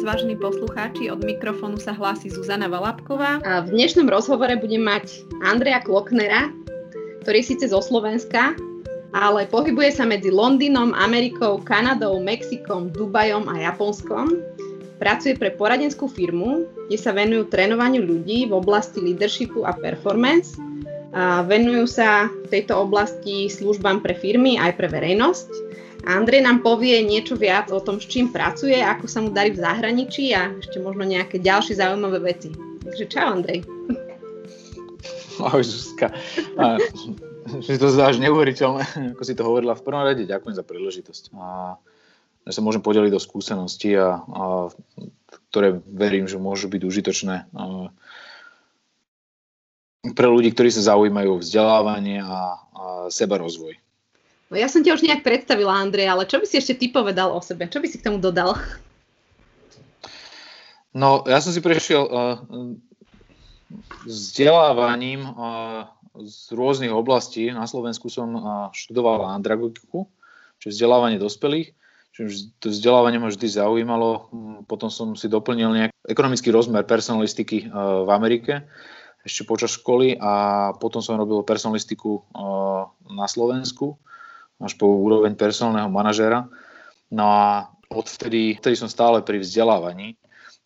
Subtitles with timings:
[0.00, 3.36] vás, vážení poslucháči, od mikrofónu sa hlási Zuzana Valapková.
[3.44, 6.48] A v dnešnom rozhovore budem mať Andreja Kloknera,
[7.20, 8.56] ktorý je síce zo Slovenska,
[9.12, 14.40] ale pohybuje sa medzi Londýnom, Amerikou, Kanadou, Mexikom, Dubajom a Japonskom.
[14.96, 20.56] Pracuje pre poradenskú firmu, kde sa venujú trénovaniu ľudí v oblasti leadershipu a performance.
[21.12, 25.69] A venujú sa v tejto oblasti službám pre firmy aj pre verejnosť
[26.08, 29.60] Andrej nám povie niečo viac o tom, s čím pracuje, ako sa mu darí v
[29.60, 32.48] zahraničí a ešte možno nejaké ďalšie zaujímavé veci.
[32.84, 33.64] Takže čau Andrej.
[35.40, 36.12] Ahoj Zuzka.
[36.56, 36.80] A,
[37.64, 39.76] že to zdáš neuveriteľné, ako si to hovorila.
[39.76, 41.36] V prvom rade ďakujem za príležitosť.
[41.36, 41.76] A
[42.48, 44.68] že sa môžem podeliť do skúseností, a, a,
[45.52, 47.92] ktoré verím, že môžu byť užitočné a,
[50.16, 53.76] pre ľudí, ktorí sa zaujímajú o vzdelávanie a, a seba rozvoj.
[54.50, 57.30] No ja som ťa už nejak predstavila, Andrej, ale čo by si ešte ty povedal
[57.30, 57.70] o sebe?
[57.70, 58.58] Čo by si k tomu dodal?
[60.90, 62.42] No, ja som si prešiel uh,
[64.10, 65.86] vzdelávaním uh,
[66.18, 67.46] z rôznych oblastí.
[67.54, 68.42] Na Slovensku som uh,
[68.74, 70.10] študoval andragogiku,
[70.58, 71.70] čiže vzdelávanie dospelých.
[72.10, 74.34] Čiže to vzdelávanie ma vždy zaujímalo.
[74.66, 78.66] Potom som si doplnil nejaký ekonomický rozmer personalistiky uh, v Amerike
[79.20, 80.32] ešte počas školy a
[80.80, 84.00] potom som robil personalistiku uh, na Slovensku
[84.60, 86.46] až po úroveň personálneho manažéra.
[87.10, 90.20] No a odvtedy, odvtedy som stále pri vzdelávaní.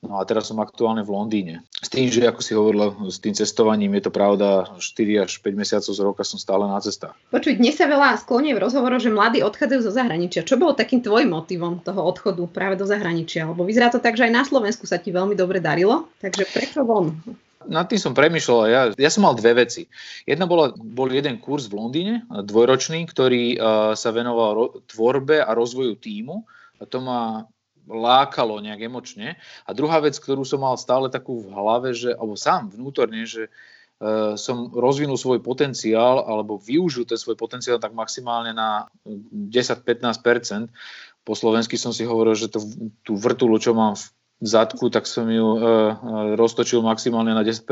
[0.05, 1.55] No a teraz som aktuálne v Londýne.
[1.81, 5.57] S tým, že ako si hovorila, s tým cestovaním je to pravda, 4 až 5
[5.57, 7.17] mesiacov z roka som stále na cestách.
[7.33, 10.45] Počuť, dnes sa veľa sklonie v rozhovoroch, že mladí odchádzajú zo zahraničia.
[10.45, 13.49] Čo bolo takým tvojim motivom toho odchodu práve do zahraničia?
[13.49, 16.13] Lebo vyzerá to tak, že aj na Slovensku sa ti veľmi dobre darilo.
[16.21, 17.17] Takže prečo von?
[17.69, 18.61] Nad tým som premyšľal.
[18.69, 19.89] Ja, ja som mal dve veci.
[20.25, 25.51] Jedna bola, bol jeden kurz v Londýne, dvojročný, ktorý uh, sa venoval ro- tvorbe a
[25.53, 26.45] rozvoju týmu.
[26.79, 27.49] A to ma
[27.85, 29.37] lákalo nejak emočne.
[29.69, 33.53] A druhá vec, ktorú som mal stále takú v hlave, že, alebo sám vnútorne, že
[34.01, 40.73] uh, som rozvinul svoj potenciál alebo využil ten svoj potenciál tak maximálne na 10-15%.
[41.25, 42.61] Po slovensky som si hovoril, že to,
[43.05, 44.05] tú vrtulu, čo mám v
[44.43, 45.61] zadku, tak som ju uh,
[46.35, 47.67] roztočil maximálne na 10%.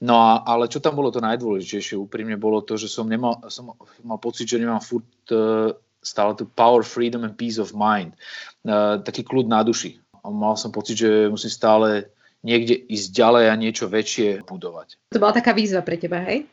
[0.00, 3.76] No a, ale čo tam bolo to najdôležitejšie úprimne bolo to, že som, nemal, som
[4.00, 5.70] mal pocit, že nemám furt uh,
[6.00, 8.16] stále tu power, freedom and peace of mind.
[8.64, 10.00] Uh, taký kľud na duši.
[10.20, 15.12] A mal som pocit, že musím stále niekde ísť ďalej a niečo väčšie budovať.
[15.12, 16.48] To bola taká výzva pre teba, hej?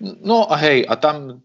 [0.00, 1.40] No a hej, a tam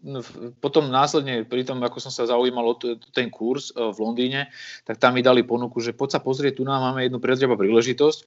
[0.60, 2.78] potom následne, pri tom, ako som sa zaujímal o
[3.12, 4.52] ten kurz e, v Londýne,
[4.84, 7.56] tak tam mi dali ponuku, že poď sa pozrieť, tu nám máme jednu pre teba
[7.56, 8.24] príležitosť e,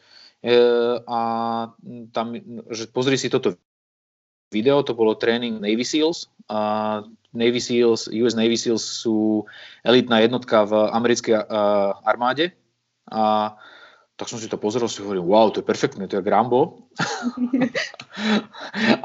[1.06, 1.20] a
[2.10, 2.28] tam,
[2.74, 3.54] že pozri si toto
[4.50, 6.34] video, to bolo tréning Navy SEALs.
[6.50, 9.46] A Navy SEALs, US Navy SEALs sú
[9.86, 11.46] elitná jednotka v americkej
[12.02, 12.58] armáde
[13.06, 13.54] a
[14.20, 16.84] tak som si to pozrel, si hovorím, wow, to je perfektné, to je Grambo.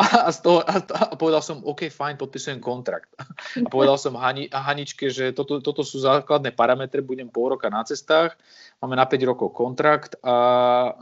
[0.03, 3.15] a, z toho, a, a povedal som, OK, fajn, podpisujem kontrakt.
[3.63, 7.87] A povedal som Hani, Haničke, že toto, toto sú základné parametre, budem pol roka na
[7.87, 8.35] cestách,
[8.83, 10.35] máme na 5 rokov kontrakt a,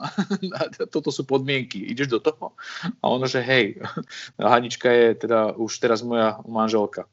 [0.60, 0.62] a
[0.92, 2.52] toto sú podmienky, ideš do toho?
[3.00, 3.80] A ono, že hej,
[4.36, 7.08] Hanička je teda už teraz moja manželka.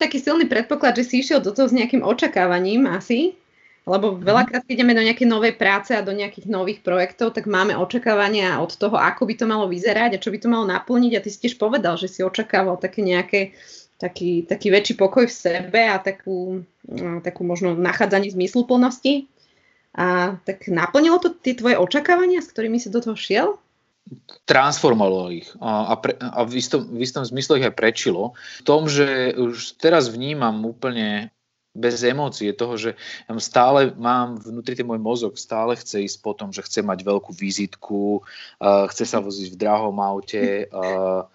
[0.00, 3.36] Taký silný predpoklad, že si išiel do toho s nejakým očakávaním asi,
[3.88, 4.20] lebo mhm.
[4.20, 8.60] veľakrát, keď ideme do nejakej novej práce a do nejakých nových projektov, tak máme očakávania
[8.60, 11.12] od toho, ako by to malo vyzerať a čo by to malo naplniť.
[11.16, 13.56] A ty si tiež povedal, že si očakával také nejaké,
[13.96, 19.26] taký, taký väčší pokoj v sebe a takú, no, takú možno nachádzanie zmysluplnosti.
[19.96, 23.56] A tak naplnilo to tie tvoje očakávania, s ktorými si do toho šiel?
[24.48, 28.32] transformovalo ich a, a, pre, a v, istom, v istom zmysle ich aj prečilo.
[28.60, 31.28] V tom, že už teraz vnímam úplne
[31.76, 32.90] bez emócie toho, že
[33.38, 37.30] stále mám vnútri ten môj mozog, stále chce ísť po tom, že chce mať veľkú
[37.30, 40.66] vizitku, uh, chce sa voziť v drahom aute.
[40.72, 41.28] Uh,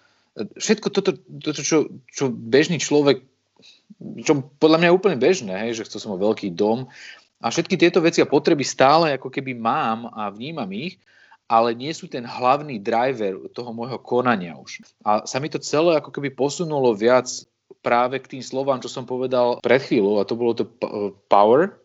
[0.58, 3.22] všetko toto, toto čo, čo bežný človek,
[4.26, 6.90] čo podľa mňa je úplne bežné, hej, že chcel som mať veľký dom
[7.38, 10.98] a všetky tieto veci a potreby stále ako keby mám a vnímam ich,
[11.44, 14.80] ale nie sú ten hlavný driver toho môjho konania už.
[15.04, 17.28] A sa mi to celé ako keby posunulo viac
[17.84, 20.64] práve k tým slovám, čo som povedal pred chvíľou, a to bolo to
[21.28, 21.76] power,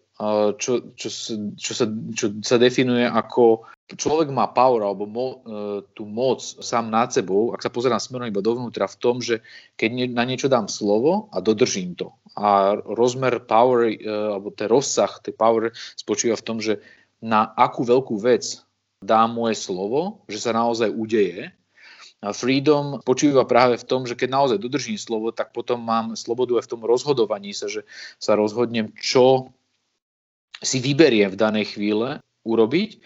[0.60, 1.08] čo, čo,
[1.56, 3.64] čo, sa, čo sa definuje ako
[3.96, 5.36] človek má power alebo mo, e,
[5.98, 9.42] tú moc sám nad sebou, ak sa pozerám smerom iba dovnútra v tom, že
[9.80, 12.14] keď na niečo dám slovo a dodržím to.
[12.38, 16.84] A rozmer power, e, alebo ten rozsah tej power spočíva v tom, že
[17.24, 18.62] na akú veľkú vec
[19.02, 21.56] dám moje slovo, že sa naozaj udeje
[22.36, 26.68] freedom počíva práve v tom, že keď naozaj dodržím slovo, tak potom mám slobodu aj
[26.68, 27.88] v tom rozhodovaní sa, že
[28.20, 29.56] sa rozhodnem, čo
[30.60, 33.00] si vyberiem v danej chvíle, urobiť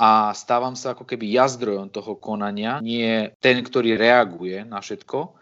[0.00, 5.38] a stávam sa ako keby jazdrojom toho konania, nie ten, ktorý reaguje na všetko.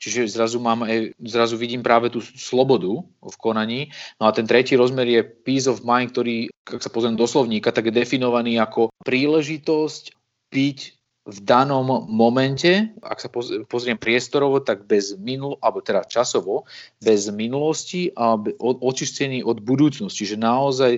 [0.00, 0.88] Čiže zrazu, mám,
[1.20, 3.92] zrazu vidím práve tú slobodu v konaní.
[4.16, 7.68] No a ten tretí rozmer je peace of mind, ktorý, ak sa pozriem do slovníka,
[7.68, 10.16] tak je definovaný ako príležitosť
[10.48, 10.78] byť
[11.30, 13.30] v danom momente, ak sa
[13.70, 16.66] pozriem priestorovo, tak bez minul, alebo teda časovo,
[16.98, 20.26] bez minulosti a očistený od budúcnosti.
[20.26, 20.92] Čiže naozaj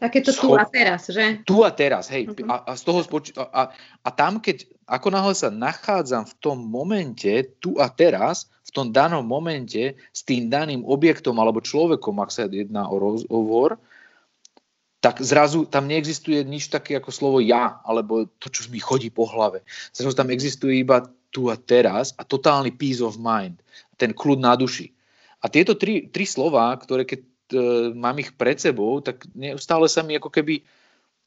[0.00, 1.44] Také to tu a teraz, že?
[1.44, 2.24] Tu a teraz, hej.
[2.24, 2.48] Uh-huh.
[2.48, 3.62] A, a, z toho spoč- a, a,
[4.00, 7.28] a tam, keď ako náhle sa nachádzam v tom momente,
[7.60, 12.48] tu a teraz, v tom danom momente s tým daným objektom alebo človekom, ak sa
[12.48, 13.76] jedná o rozhovor,
[15.00, 19.24] tak zrazu tam neexistuje nič také ako slovo ja, alebo to, čo mi chodí po
[19.24, 19.64] hlave.
[19.96, 23.64] Zrazu tam existuje iba tu a teraz a totálny peace of mind,
[23.96, 24.92] ten kľud na duši.
[25.40, 27.56] A tieto tri, tri slova, ktoré keď e,
[27.96, 30.60] mám ich pred sebou, tak neustále sa mi ako keby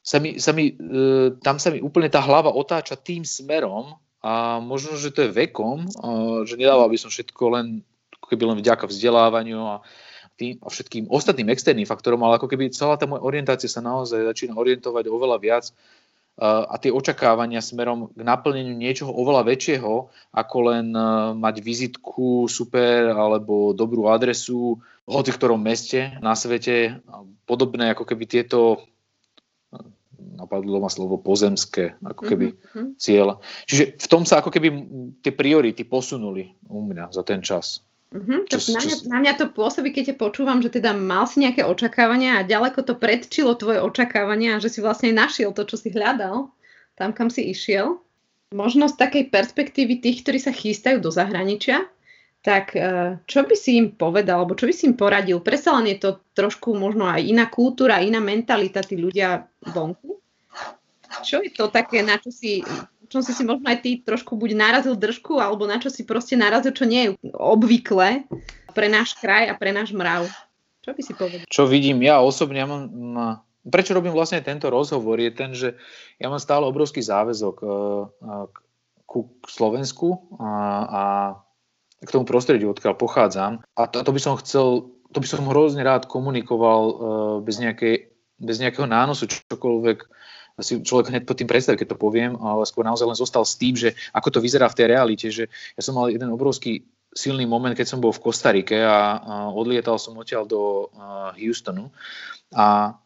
[0.06, 4.62] sa mi, sa mi, e, tam sa mi úplne tá hlava otáča tým smerom a
[4.62, 5.90] možno, že to je vekom, e,
[6.46, 7.82] že nedával by som všetko len
[8.22, 9.76] keby len vďaka vzdelávaniu a,
[10.34, 14.26] tým, a všetkým ostatným externým faktorom, ale ako keby celá tá moja orientácia sa naozaj
[14.26, 15.66] začína orientovať oveľa viac
[16.42, 20.90] a tie očakávania smerom k naplneniu niečoho oveľa väčšieho, ako len
[21.38, 26.98] mať vizitku super alebo dobrú adresu v hoci ktorom meste na svete.
[27.46, 28.82] Podobné ako keby tieto
[30.18, 32.88] napadlo ma slovo pozemské, ako keby mm-hmm.
[32.98, 33.38] cieľ.
[33.70, 34.70] Čiže v tom sa ako keby
[35.22, 37.86] tie priority posunuli u mňa za ten čas.
[38.14, 38.40] Mm-hmm.
[38.46, 41.66] Čo, na, mňa, na mňa to pôsobí, keď ťa počúvam, že teda mal si nejaké
[41.66, 45.90] očakávania a ďaleko to predčilo tvoje očakávania a že si vlastne našiel to, čo si
[45.90, 46.54] hľadal,
[46.94, 47.98] tam, kam si išiel.
[48.54, 51.90] Možno z takej perspektívy tých, ktorí sa chystajú do zahraničia,
[52.46, 55.42] tak e, čo by si im povedal, alebo čo by si im poradil?
[55.42, 59.42] Predsa len je to trošku možno aj iná kultúra, iná mentalita, tí ľudia
[59.74, 60.22] vonku.
[61.26, 62.62] Čo je to také, na čo si
[63.14, 66.34] čom si si možno aj ty trošku buď narazil držku, alebo na čo si proste
[66.34, 68.26] narazil, čo nie je obvykle
[68.74, 70.26] pre náš kraj a pre náš mrav.
[70.82, 71.46] Čo by si povedal?
[71.46, 72.84] Čo vidím ja osobne, ja mám,
[73.64, 75.78] prečo robím vlastne tento rozhovor, je ten, že
[76.18, 78.50] ja mám stále obrovský záväzok uh,
[79.06, 80.50] ku Slovensku a,
[80.84, 81.04] a
[82.04, 83.64] k tomu prostrediu, odkiaľ pochádzam.
[83.80, 86.96] A to, to by som chcel, to by som hrozne rád komunikoval uh,
[87.40, 88.12] bez, nejakej,
[88.42, 90.00] bez nejakého nánosu, čokoľvek
[90.62, 93.58] si človek hneď pod tým predstaví, keď to poviem, ale skôr naozaj len zostal s
[93.58, 97.46] tým, že ako to vyzerá v tej realite, že ja som mal jeden obrovský silný
[97.50, 100.62] moment, keď som bol v Kostarike a, a odlietal som odtiaľ do
[100.94, 101.90] a, Houstonu.
[102.54, 102.98] A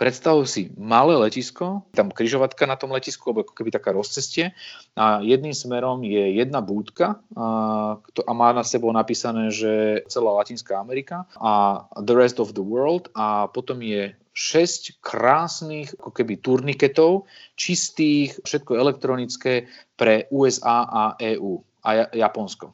[0.00, 4.56] predstav si malé letisko, tam križovatka na tom letisku, alebo ako keby taká rozcestie
[4.96, 10.80] a jedným smerom je jedna búdka a, a má na sebou napísané, že celá Latinská
[10.80, 17.26] Amerika a the rest of the world a potom je 6 krásnych ako keby turniketov,
[17.58, 19.66] čistých, všetko elektronické
[19.98, 21.02] pre USA a
[21.34, 22.72] EU a Japonsko.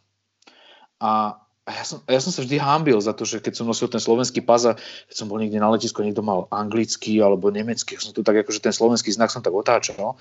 [1.00, 3.99] A ja som, ja som sa vždy hámbil za to, že keď som nosil ten
[3.99, 4.79] slovenský pas a
[5.11, 8.62] keď som bol niekde na letisku, niekto mal anglický alebo nemecký, som to tak akože
[8.62, 10.14] ten slovenský znak som tak otáčal.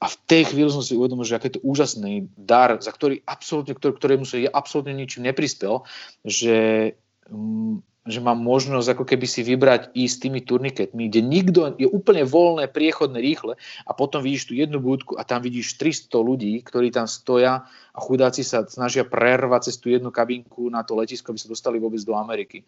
[0.00, 3.20] A v tej chvíli som si uvedomil, že aký je to úžasný dar, za ktorý
[3.26, 5.84] absolútne, ktorý, ktorému sa ja absolútne ničím neprispel,
[6.24, 6.94] že
[7.28, 12.24] mm, že mám možnosť ako keby si vybrať ísť tými turniketmi, kde nikto je úplne
[12.24, 16.88] voľné, priechodné, rýchle a potom vidíš tú jednu budku a tam vidíš 300 ľudí, ktorí
[16.88, 21.40] tam stoja a chudáci sa snažia prervať cez tú jednu kabinku na to letisko, aby
[21.44, 22.64] sa dostali vôbec do Ameriky.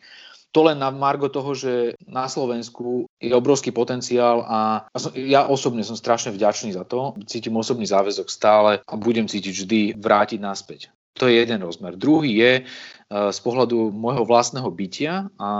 [0.53, 4.85] To len na margo toho, že na Slovensku je obrovský potenciál a
[5.17, 7.17] ja osobne som strašne vďačný za to.
[7.25, 10.93] Cítim osobný záväzok stále a budem cítiť vždy vrátiť naspäť.
[11.21, 11.97] To je jeden rozmer.
[11.97, 12.63] Druhý je e,
[13.11, 15.51] z pohľadu môjho vlastného bytia a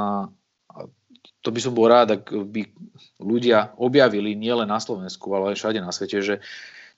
[1.43, 2.71] to by som bol rád, ak by
[3.19, 6.35] ľudia objavili nielen na Slovensku, ale aj všade na svete, že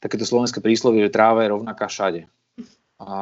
[0.05, 2.29] takéto slovenské príslovie, že tráva je rovnaká všade.
[3.01, 3.17] A,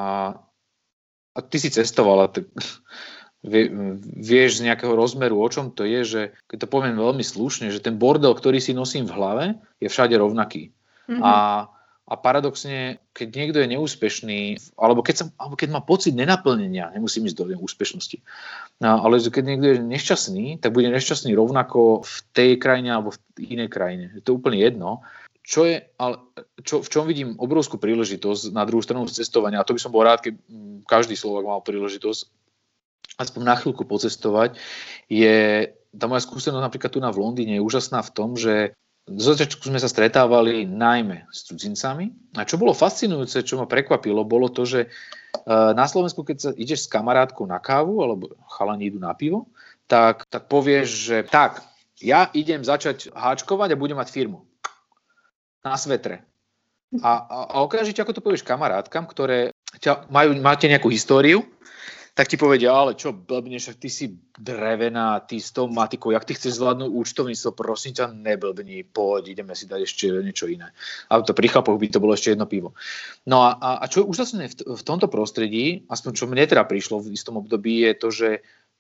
[1.32, 2.50] a ty si cestovala, tak
[3.52, 3.70] vie,
[4.02, 6.20] vieš z nejakého rozmeru, o čom to je, že
[6.50, 9.44] keď to poviem veľmi slušne, že ten bordel, ktorý si nosím v hlave,
[9.78, 10.74] je všade rovnaký.
[11.06, 11.22] Mm-hmm.
[11.22, 11.34] A
[12.02, 14.40] a paradoxne, keď niekto je neúspešný,
[14.74, 18.18] alebo keď, sa, alebo keď má pocit nenaplnenia, nemusím ísť do úspešnosti,
[18.82, 23.18] no, ale keď niekto je nešťastný, tak bude nešťastný rovnako v tej krajine alebo v
[23.54, 24.10] inej krajine.
[24.18, 25.06] Je to úplne jedno.
[25.42, 26.22] Čo je, ale
[26.62, 30.02] čo, v čom vidím obrovskú príležitosť na druhú stranu cestovania, a to by som bol
[30.02, 30.38] rád, keď
[30.86, 32.30] každý Slovak mal príležitosť
[33.18, 34.58] aspoň na chvíľku pocestovať,
[35.06, 38.72] je tá moja skúsenosť napríklad tu na v Londýne je úžasná v tom, že
[39.08, 42.14] zo začiatku sme sa stretávali najmä s cudzincami.
[42.38, 44.88] A čo bolo fascinujúce, čo ma prekvapilo, bolo to, že e,
[45.50, 49.50] na Slovensku, keď sa ideš s kamarátkou na kávu, alebo chalani idú na pivo,
[49.90, 51.66] tak, tak povieš, že tak,
[51.98, 54.46] ja idem začať háčkovať a budem mať firmu.
[55.66, 56.22] Na svetre.
[57.02, 59.50] A, a, a okamžite, ako to povieš kamarátkam, ktoré
[59.82, 61.42] ťa, majú, máte nejakú históriu,
[62.12, 66.36] tak ti povedia, ale čo blbneš, ty si drevená, ty s tou matikou, jak ty
[66.36, 70.76] chceš zvládnuť účtovníctvo, prosím ťa, neblbni, poď, ideme si dať ešte niečo iné.
[71.08, 72.76] A to pri chlapoch by to bolo ešte jedno pivo.
[73.24, 76.68] No a, a, a čo je úžasné v, v tomto prostredí, aspoň čo mne teda
[76.68, 78.28] prišlo v istom období, je to, že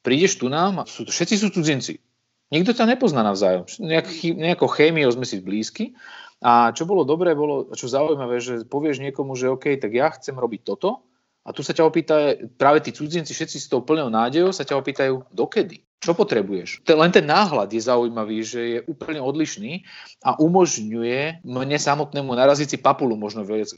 [0.04, 2.04] prídeš tu nám, sú, všetci sú cudzinci.
[2.52, 3.64] Nikto ťa nepozná navzájom.
[3.80, 5.96] Nejak, nejako chémiou sme si blízky.
[6.44, 10.36] A čo bolo dobré, bolo, čo zaujímavé, že povieš niekomu, že OK, tak ja chcem
[10.36, 11.00] robiť toto,
[11.42, 14.78] a tu sa ťa opýta, práve tí cudzinci, všetci s tou plnou nádejou sa ťa
[14.78, 15.82] opýtajú, dokedy?
[16.02, 16.82] Čo potrebuješ?
[16.86, 19.86] Len ten náhľad je zaujímavý, že je úplne odlišný
[20.26, 23.70] a umožňuje mne samotnému naraziť si papulu možno veľa,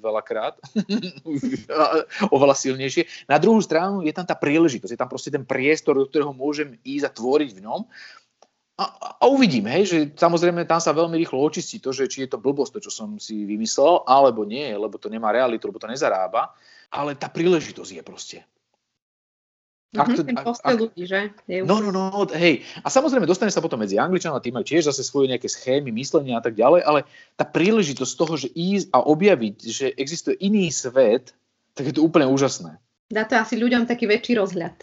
[0.00, 0.60] veľakrát,
[2.36, 3.28] oveľa silnejšie.
[3.28, 6.76] Na druhú stranu je tam tá príležitosť, je tam proste ten priestor, do ktorého môžem
[6.84, 7.80] ísť a tvoriť v ňom.
[8.80, 8.84] A,
[9.20, 12.40] a uvidím, hej, že samozrejme tam sa veľmi rýchlo očistí to, že či je to
[12.40, 16.48] blbosť, to, čo som si vymyslel, alebo nie, lebo to nemá realitu, lebo to nezarába
[16.90, 18.38] ale tá príležitosť je proste.
[19.90, 21.34] Ak to, ten ak, ľudí, že?
[21.50, 22.62] Je no, no, no, hej.
[22.86, 26.38] A samozrejme, dostane sa potom medzi Angličanov, tí majú tiež zase svoje nejaké schémy, myslenia
[26.38, 27.00] a tak ďalej, ale
[27.34, 31.34] tá príležitosť toho, že ísť a objaviť, že existuje iný svet,
[31.74, 32.78] tak je to úplne úžasné.
[33.10, 34.78] Dá to asi ľuďom taký väčší rozhľad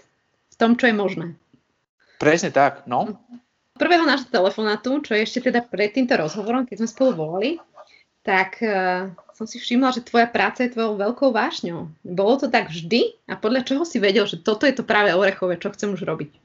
[0.51, 1.25] v tom, čo je možné.
[2.19, 3.15] Presne tak, no.
[3.79, 7.63] Prvého nášho telefonátu, čo je ešte teda pred týmto rozhovorom, keď sme spolu volali,
[8.27, 11.87] tak uh, som si všimla, že tvoja práca je tvojou veľkou vášňou.
[12.03, 13.15] Bolo to tak vždy?
[13.31, 16.35] A podľa čoho si vedel, že toto je to práve orechové, čo chcem už robiť?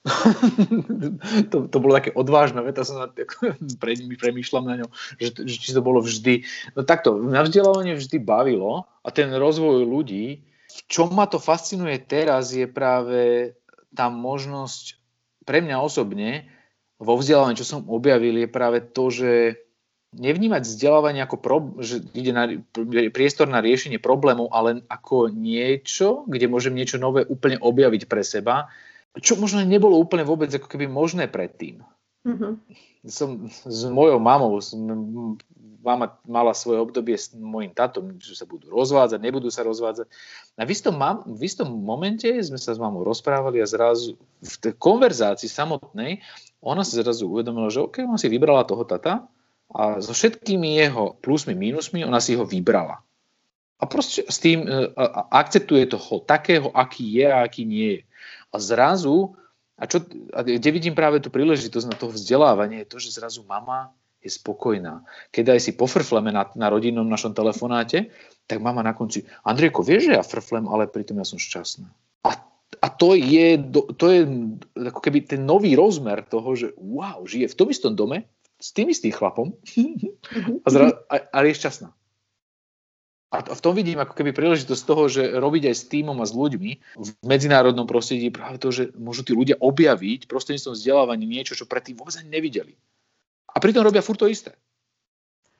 [1.52, 3.08] to, to bolo také odvážne, to som
[3.82, 6.44] pre, premýšľam na ňom, že, že či to bolo vždy.
[6.76, 11.96] No takto, na vzdelávanie vždy bavilo a ten rozvoj ľudí, v čom ma to fascinuje
[12.04, 13.52] teraz je práve
[13.96, 15.00] tá možnosť
[15.48, 16.46] pre mňa osobne
[17.00, 19.30] vo vzdelávaní, čo som objavil, je práve to, že
[20.10, 22.50] nevnímať vzdelávanie ako pro, že ide na
[23.14, 28.66] priestor na riešenie problémov, ale ako niečo, kde môžem niečo nové úplne objaviť pre seba,
[29.18, 31.82] čo možno nebolo úplne vôbec ako keby možné predtým.
[32.26, 32.52] Mm-hmm.
[33.06, 34.58] Som s mojou mamou,
[35.80, 40.06] mama mala svoje obdobie s mojim tatom, že sa budú rozvádzať, nebudú sa rozvádzať.
[40.60, 44.56] A v istom, mam, v istom momente sme sa s mamou rozprávali a zrazu v
[44.60, 46.20] tej konverzácii samotnej
[46.60, 49.24] ona sa zrazu uvedomila, že OK, ona si vybrala toho tata,
[49.70, 52.98] a so všetkými jeho plusmi, mínusmi ona si ho vybrala.
[53.80, 54.92] A proste s tým e,
[55.32, 58.02] akceptuje toho takého, aký je a aký nie je.
[58.52, 59.38] A zrazu,
[59.80, 60.04] a, čo,
[60.36, 64.28] a kde vidím práve tú príležitosť na to vzdelávanie, je to, že zrazu mama je
[64.28, 65.00] spokojná.
[65.32, 68.12] Keď aj si pofrfleme na, na rodinnom našom telefonáte,
[68.44, 71.88] tak mama na konci, Andrejko, vieš, že ja frflem, ale pritom ja som šťastná.
[72.28, 72.30] A,
[72.84, 73.56] a to, je,
[73.96, 74.20] to je
[74.92, 78.28] ako keby ten nový rozmer toho, že wow, žije v tom istom dome,
[78.60, 79.56] s tým istým chlapom
[80.62, 81.88] a, zra, a, a je šťastná.
[83.30, 86.34] A v tom vidím ako keby príležitosť toho, že robiť aj s týmom a s
[86.34, 91.70] ľuďmi v medzinárodnom prostredí práve to, že môžu tí ľudia objaviť prostredníctvom vzdelávania niečo, čo
[91.70, 92.74] predtým vôbec ani nevideli.
[93.54, 94.58] A pritom robia furt to isté.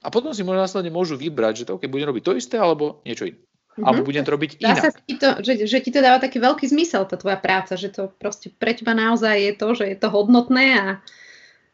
[0.02, 3.06] A potom si možno následne môžu vybrať, že to, okay, budem robiť to isté alebo
[3.06, 3.38] niečo iné.
[3.38, 3.86] Mm-hmm.
[3.86, 4.74] Alebo budem to robiť inak.
[4.74, 7.78] Dá sa ti to, že, že ti to dáva taký veľký zmysel, tá tvoja práca,
[7.78, 10.86] že to proste pre teba naozaj je to, že je to hodnotné a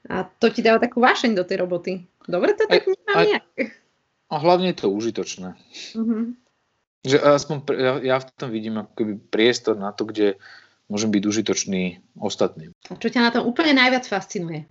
[0.07, 1.93] a to ti dáva takú vášeň do tej roboty.
[2.27, 3.45] Dobre to tak vnímam nejak.
[4.27, 5.55] A hlavne je to užitočné.
[5.95, 6.35] Uh-huh.
[7.07, 10.35] Že aspoň ja, ja v tom vidím ako keby priestor na to, kde
[10.91, 11.83] môžem byť užitočný
[12.19, 12.75] ostatným.
[12.91, 14.67] A čo ťa na tom úplne najviac fascinuje?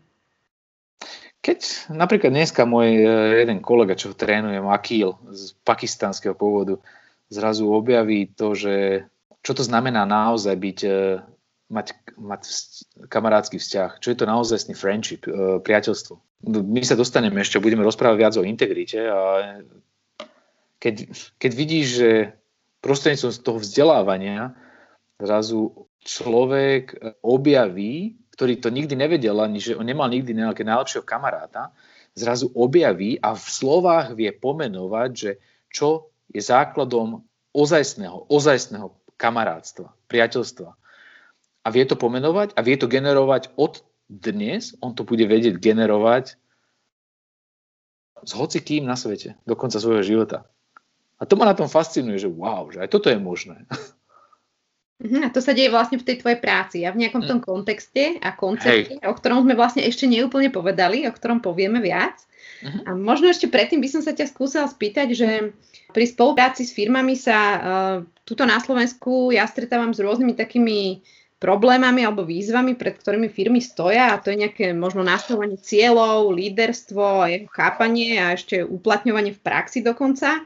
[1.39, 3.07] Keď napríklad dneska môj e,
[3.45, 6.81] jeden kolega, čo trénujem, Akil z pakistanského pôvodu,
[7.29, 9.05] zrazu objaví to, že
[9.45, 10.89] čo to znamená naozaj byť e,
[11.69, 12.41] mať, mať
[13.09, 16.13] kamarátsky vzťah, čo je to naozaj friendship, e, priateľstvo.
[16.45, 19.19] My sa dostaneme ešte, budeme rozprávať viac o integrite a
[20.77, 21.09] keď,
[21.41, 22.09] keď vidíš, že
[22.85, 24.53] prostredníctvom toho vzdelávania
[25.17, 26.93] zrazu človek
[27.25, 31.73] objaví, ktorý to nikdy nevedel, ani že on nemal nikdy nejaké najlepšieho kamaráta,
[32.13, 35.31] zrazu objaví a v slovách vie pomenovať, že
[35.73, 37.25] čo je základom
[37.57, 40.84] ozajstného, ozajstného kamarátstva, priateľstva
[41.65, 46.37] a vie to pomenovať a vie to generovať od dnes, on to bude vedieť generovať
[48.21, 50.45] s hocikým na svete, do konca svojho života.
[51.17, 53.65] A to ma na tom fascinuje, že wow, že aj toto je možné.
[54.95, 58.15] Mhm, a to sa deje vlastne v tej tvojej práci a v nejakom tom kontexte
[58.23, 59.03] a koncepte, Hej.
[59.03, 62.15] o ktorom sme vlastne ešte neúplne povedali, o ktorom povieme viac.
[62.63, 62.79] Uh-huh.
[62.87, 65.51] A možno ešte predtým by som sa ťa skúsila spýtať, že
[65.91, 67.59] pri spolupráci s firmami sa uh,
[68.23, 71.03] tuto na Slovensku ja stretávam s rôznymi takými
[71.39, 77.27] problémami alebo výzvami, pred ktorými firmy stoja a to je nejaké možno nastavovanie cieľov, líderstvo
[77.27, 80.41] jeho chápanie a ešte uplatňovanie v praxi dokonca.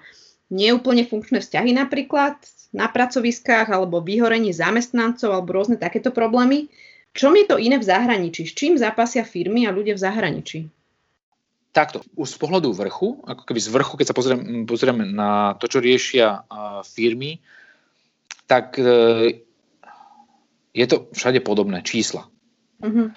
[0.50, 2.41] Neúplne funkčné vzťahy napríklad
[2.74, 6.69] na pracoviskách alebo vyhorenie zamestnancov alebo rôzne takéto problémy.
[7.13, 8.46] Čom je to iné v zahraničí?
[8.46, 10.60] S čím zápasia firmy a ľudia v zahraničí?
[11.69, 15.69] Takto, už z pohľadu vrchu, ako keby z vrchu, keď sa pozrieme, pozrieme na to,
[15.69, 16.50] čo riešia
[16.81, 17.38] firmy,
[18.50, 19.46] tak e,
[20.73, 22.29] je to všade podobné, čísla.
[22.79, 23.11] Uh-huh.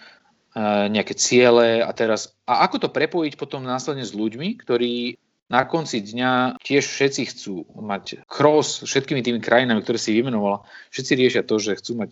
[0.89, 2.37] Nejaké ciele a teraz...
[2.45, 5.17] A ako to prepojiť potom následne s ľuďmi, ktorí
[5.53, 10.65] na konci dňa tiež všetci chcú mať cross všetkými tými krajinami, ktoré si vymenovala.
[10.89, 12.11] Všetci riešia to, že chcú mať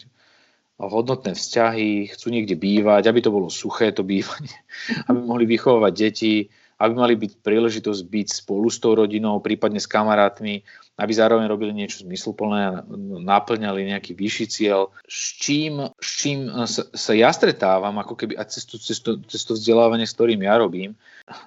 [0.80, 4.52] hodnotné vzťahy, chcú niekde bývať, aby to bolo suché to bývanie,
[5.09, 6.49] aby mohli vychovávať deti,
[6.80, 10.64] aby mali byť príležitosť byť spolu s tou rodinou, prípadne s kamarátmi,
[10.96, 12.72] aby zároveň robili niečo zmysluplné a
[13.20, 14.88] naplňali nejaký vyšší cieľ.
[15.04, 19.44] S čím, s čím sa, ja stretávam, ako keby a cez to, cez, to, cez
[19.44, 20.96] to vzdelávanie, s ktorým ja robím,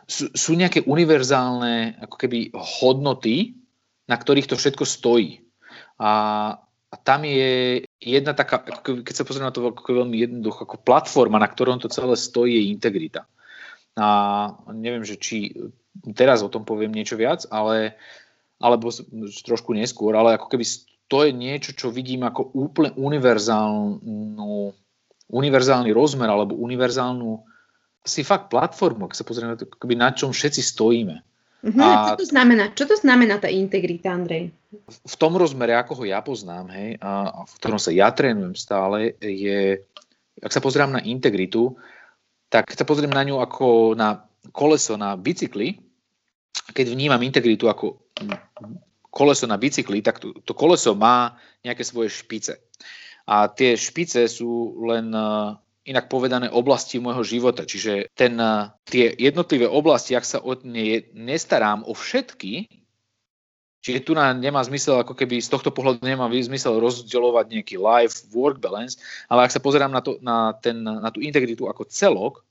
[0.05, 3.57] sú, sú nejaké univerzálne ako keby hodnoty,
[4.05, 5.41] na ktorých to všetko stojí.
[5.97, 6.11] A,
[6.93, 11.41] a tam je jedna taká, keď sa pozrieme na to ako veľmi jednoducho, ako platforma,
[11.41, 13.25] na ktorom to celé stojí, je integrita.
[13.93, 14.07] A
[14.73, 15.53] neviem, že či
[16.17, 17.97] teraz o tom poviem niečo viac, ale
[18.63, 18.89] alebo
[19.43, 20.65] trošku neskôr, ale ako keby
[21.11, 24.71] to je niečo, čo vidím ako úplne univerzálnu,
[25.29, 27.43] univerzálny rozmer alebo univerzálnu
[28.03, 31.15] si fakt platformu, ak sa pozrieme na to, na čom všetci stojíme.
[31.63, 31.79] Uh-huh.
[31.79, 32.63] A čo to znamená?
[32.75, 34.51] Čo to znamená tá integrita, Andrej?
[34.87, 39.15] V tom rozmere, ako ho ja poznám, hej, a v ktorom sa ja trénujem stále,
[39.23, 39.79] je,
[40.43, 41.79] ak sa pozriem na integritu,
[42.53, 45.81] tak keď sa pozriem na ňu ako na koleso na bicykli,
[46.69, 48.13] keď vnímam integritu ako
[49.09, 51.33] koleso na bicykli, tak to, to koleso má
[51.65, 52.61] nejaké svoje špice.
[53.25, 55.09] A tie špice sú len
[55.83, 57.67] inak povedané oblasti môjho života.
[57.67, 62.82] Čiže ten, eh, tie jednotlivé oblasti, ak sa o ne nestarám o všetky,
[63.83, 68.63] čiže tu na, nemá zmysel, ako keby z tohto pohľadu nemá zmysel rozdeľovať nejaký life-work
[68.63, 68.95] balance,
[69.27, 72.47] ale ak sa pozerám na, to, na, ten, na tú integritu ako celok,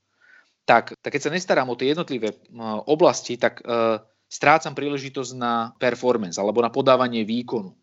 [0.68, 3.98] tak, tak keď sa nestarám o tie jednotlivé uh, oblasti, tak uh,
[4.32, 7.76] strácam príležitosť na performance alebo na podávanie výkonu.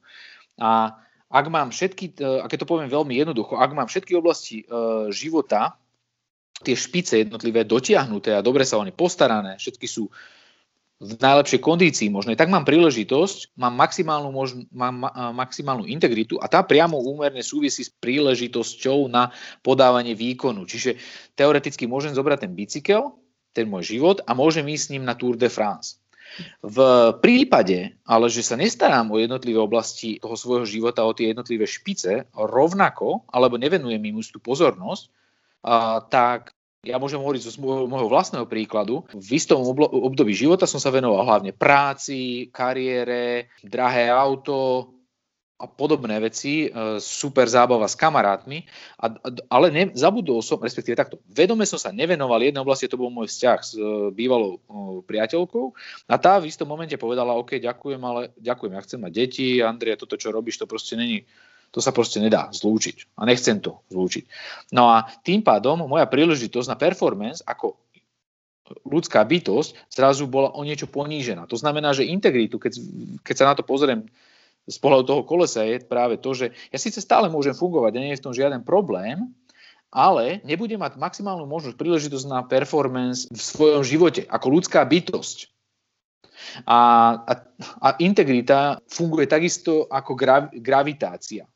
[0.58, 0.98] A
[1.30, 5.14] ak mám všetky, e, a keď to poviem veľmi jednoducho, ak mám všetky oblasti e,
[5.14, 5.78] života,
[6.66, 10.10] tie špice jednotlivé dotiahnuté a dobre sa o ne postarané, všetky sú
[11.00, 16.60] v najlepšej kondícii možnej, tak mám príležitosť, mám maximálnu, možn- mám maximálnu integritu a tá
[16.60, 19.32] priamo úmerne súvisí s príležitosťou na
[19.64, 20.68] podávanie výkonu.
[20.68, 21.00] Čiže
[21.40, 23.16] teoreticky môžem zobrať ten bicykel,
[23.56, 26.04] ten môj život a môžem ísť s ním na Tour de France.
[26.62, 26.78] V
[27.24, 32.28] prípade, ale že sa nestarám o jednotlivé oblasti toho svojho života, o tie jednotlivé špice,
[32.36, 35.04] rovnako, alebo nevenujem im tú pozornosť,
[35.64, 39.04] a, tak ja môžem hovoriť zo môjho vlastného príkladu.
[39.12, 44.94] V istom období života som sa venoval hlavne práci, kariére, drahé auto,
[45.60, 48.64] a podobné veci, e, super zábava s kamarátmi,
[48.96, 49.12] a,
[49.52, 53.28] ale ne, zabudol som, respektíve takto, vedome som sa nevenoval jednej oblasti, to bol môj
[53.28, 54.60] vzťah s e, bývalou e,
[55.04, 55.66] priateľkou.
[56.08, 60.00] A tá v istom momente povedala, OK, ďakujem, ale ďakujem, ja chcem mať deti, Andrea,
[60.00, 61.28] toto, čo robíš, to proste není,
[61.70, 64.26] to sa proste nedá zlúčiť a nechcem to zlúčiť.
[64.74, 67.78] No a tým pádom moja príležitosť na performance ako
[68.86, 71.50] ľudská bytosť zrazu bola o niečo ponížená.
[71.50, 72.78] To znamená, že integritu, keď,
[73.26, 74.06] keď sa na to pozriem
[74.70, 78.12] z pohľadu toho kolesa je práve to, že ja síce stále môžem fungovať a nie
[78.14, 79.34] je v tom žiaden problém,
[79.90, 85.50] ale nebudem mať maximálnu možnosť, príležitosť na performance v svojom živote ako ľudská bytosť.
[86.66, 86.80] A,
[87.26, 87.34] a,
[87.84, 91.50] a integrita funguje takisto ako grav, gravitácia.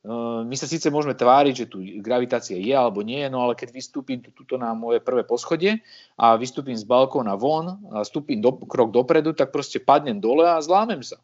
[0.00, 0.08] E,
[0.44, 4.20] my sa síce môžeme tváriť, že tu gravitácia je alebo nie, no ale keď vystúpim
[4.20, 5.84] tuto na moje prvé poschodie
[6.16, 10.60] a vystúpim z balkóna von a stúpim do, krok dopredu, tak proste padnem dole a
[10.64, 11.20] zlámem sa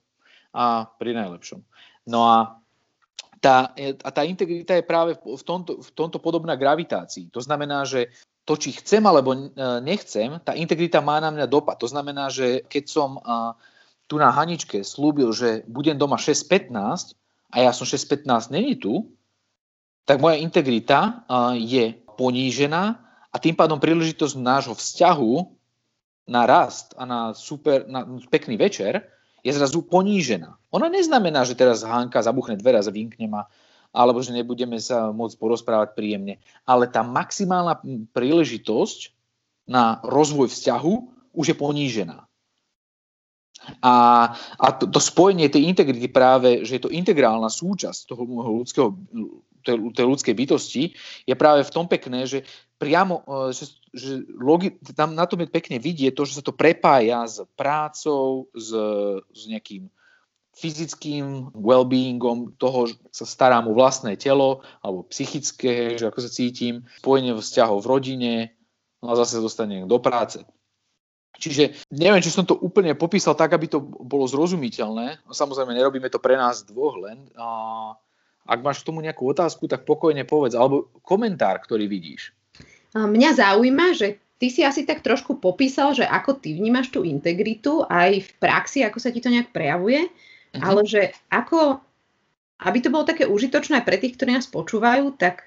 [0.52, 1.60] a pri najlepšom.
[2.08, 2.60] No a
[3.40, 7.28] tá, a tá integrita je práve v tomto, v tomto podobná gravitácii.
[7.36, 8.08] To znamená, že
[8.48, 9.40] to, či chcem alebo e,
[9.84, 11.76] nechcem, tá integrita má na mňa dopad.
[11.82, 13.20] To znamená, že keď som
[14.06, 19.10] tu na Haničke slúbil, že budem doma 6.15 a ja som 6.15 není tu,
[20.06, 21.26] tak moja integrita
[21.58, 22.98] je ponížená
[23.30, 25.32] a tým pádom príležitosť nášho vzťahu
[26.26, 29.02] na rast a na super, na pekný večer
[29.46, 30.58] je zrazu ponížená.
[30.74, 33.46] Ona neznamená, že teraz Hanka zabuchne dvere a zvinkne ma,
[33.94, 36.42] alebo že nebudeme sa môcť porozprávať príjemne.
[36.66, 37.78] Ale tá maximálna
[38.10, 39.14] príležitosť
[39.70, 40.94] na rozvoj vzťahu
[41.30, 42.25] už je ponížená.
[43.82, 43.94] A,
[44.56, 48.88] a to, to spojenie tej integrity práve, že je to integrálna súčasť toho môjho ľudského,
[49.66, 50.82] tej, tej ľudskej bytosti,
[51.26, 52.46] je práve v tom pekné, že
[52.78, 56.54] priamo, e, že, že logi, tam na tom je pekne vidieť to, že sa to
[56.54, 58.70] prepája s prácou, s,
[59.34, 59.90] s nejakým
[60.56, 66.88] fyzickým well-beingom toho, že sa starám o vlastné telo alebo psychické, že ako sa cítim,
[67.04, 68.34] spojenie vzťahov v rodine
[69.04, 70.40] no a zase dostanem do práce.
[71.36, 75.24] Čiže neviem, či som to úplne popísal tak, aby to bolo zrozumiteľné.
[75.28, 77.28] No, samozrejme, nerobíme to pre nás dvoch len.
[77.36, 77.46] A
[78.46, 80.56] ak máš k tomu nejakú otázku, tak pokojne povedz.
[80.56, 82.32] Alebo komentár, ktorý vidíš.
[82.96, 87.84] Mňa zaujíma, že ty si asi tak trošku popísal, že ako ty vnímaš tú integritu
[87.88, 90.08] aj v praxi, ako sa ti to nejak prejavuje,
[90.56, 90.62] mhm.
[90.64, 91.80] ale že ako,
[92.64, 95.44] aby to bolo také užitočné pre tých, ktorí nás počúvajú, tak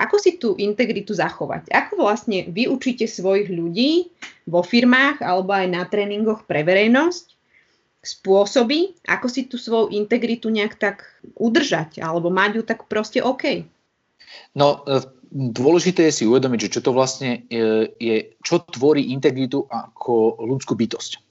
[0.00, 1.68] ako si tú integritu zachovať?
[1.68, 4.08] Ako vlastne vy učíte svojich ľudí
[4.48, 7.36] vo firmách alebo aj na tréningoch pre verejnosť
[8.00, 11.04] spôsoby, ako si tú svoju integritu nejak tak
[11.36, 13.68] udržať alebo mať ju tak proste OK?
[14.56, 19.68] No, e, dôležité je si uvedomiť, že čo to vlastne je, je čo tvorí integritu
[19.68, 21.29] ako ľudskú bytosť.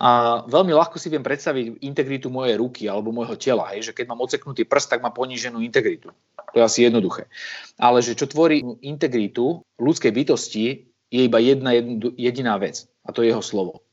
[0.00, 4.08] A veľmi ľahko si viem predstaviť integritu mojej ruky alebo môjho tela, hej, že keď
[4.08, 6.08] mám oceknutý prst, tak má poníženú integritu.
[6.50, 7.28] To je asi jednoduché.
[7.76, 11.76] Ale že čo tvorí integritu ľudskej bytosti, je iba jedna
[12.16, 12.88] jediná vec.
[13.04, 13.84] A to je jeho slovo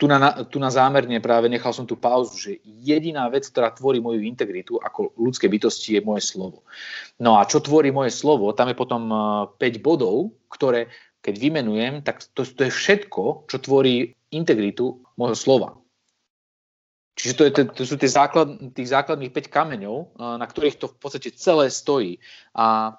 [0.00, 4.00] tu na, tu na zámerne práve nechal som tú pauzu, že jediná vec, ktorá tvorí
[4.00, 6.64] moju integritu ako ľudské bytosti je moje slovo.
[7.20, 9.12] No a čo tvorí moje slovo, tam je potom
[9.52, 10.88] 5 eh, bodov, ktoré
[11.20, 15.70] keď vymenujem, tak to, to je všetko, čo tvorí integritu môjho slova.
[17.20, 20.96] Čiže to, je, to, sú tie základ, tých základných 5 kameňov, na ktorých to v
[20.96, 22.16] podstate celé stojí.
[22.56, 22.96] A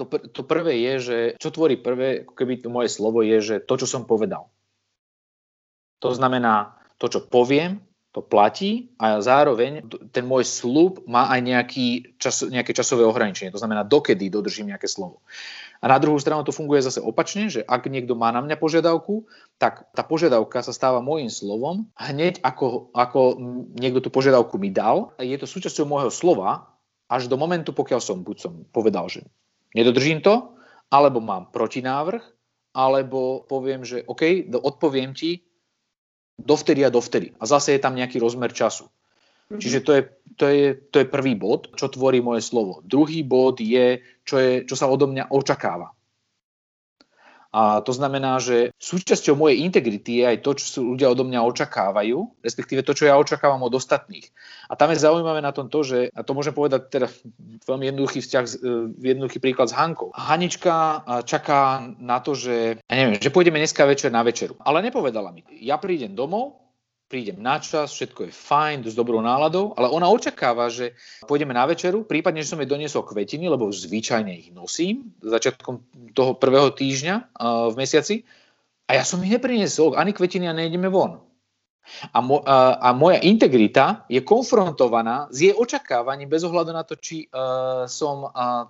[0.00, 3.76] to, to prvé je, že čo tvorí prvé, keby to moje slovo je, že to,
[3.76, 4.48] čo som povedal.
[6.00, 11.86] To znamená, to, čo poviem, to platí a zároveň ten môj slúb má aj nejaký
[12.14, 13.50] čas, nejaké časové ohraničenie.
[13.50, 15.20] To znamená, dokedy dodržím nejaké slovo.
[15.84, 19.28] A na druhú stranu to funguje zase opačne, že ak niekto má na mňa požiadavku,
[19.60, 23.36] tak tá požiadavka sa stáva môjim slovom hneď ako, ako
[23.76, 25.12] niekto tú požiadavku mi dal.
[25.20, 26.72] Je to súčasťou môjho slova
[27.04, 29.28] až do momentu, pokiaľ som buď som povedal, že
[29.76, 30.56] nedodržím to,
[30.88, 32.24] alebo mám protinávrh,
[32.72, 35.44] alebo poviem, že OK, odpoviem ti,
[36.40, 37.36] dovtedy a dovtedy.
[37.36, 38.88] A zase je tam nejaký rozmer času.
[39.44, 39.60] Mm-hmm.
[39.60, 40.02] Čiže to je,
[40.40, 42.80] to, je, to je prvý bod, čo tvorí moje slovo.
[42.80, 45.92] Druhý bod je, čo, je, čo sa odo mňa očakáva.
[47.54, 52.42] A to znamená, že súčasťou mojej integrity je aj to, čo ľudia odo mňa očakávajú,
[52.42, 54.26] respektíve to, čo ja očakávam od ostatných.
[54.66, 57.06] A tam je zaujímavé na tom to, že, a to môžem povedať teda
[57.62, 58.54] veľmi jednoduchý vzťah, e,
[59.06, 60.10] jednoduchý príklad s Hankou.
[60.18, 65.30] Hanička čaká na to, že, ja neviem, že pôjdeme dneska večer na večeru, ale nepovedala
[65.30, 65.46] mi.
[65.62, 66.63] Ja prídem domov,
[67.14, 70.98] prídem na čas, všetko je fajn, s dobrou náladou, ale ona očakáva, že
[71.30, 75.78] pôjdeme na večeru, prípadne, že som jej doniesol kvetiny, lebo zvyčajne ich nosím začiatkom
[76.10, 78.26] toho prvého týždňa uh, v mesiaci
[78.90, 81.22] a ja som ich nepriniesol, ani kvetiny a nejdeme von.
[82.10, 86.98] A, mo, a, a moja integrita je konfrontovaná s jej očakávaním bez ohľadu na to,
[86.98, 88.66] či uh, som uh,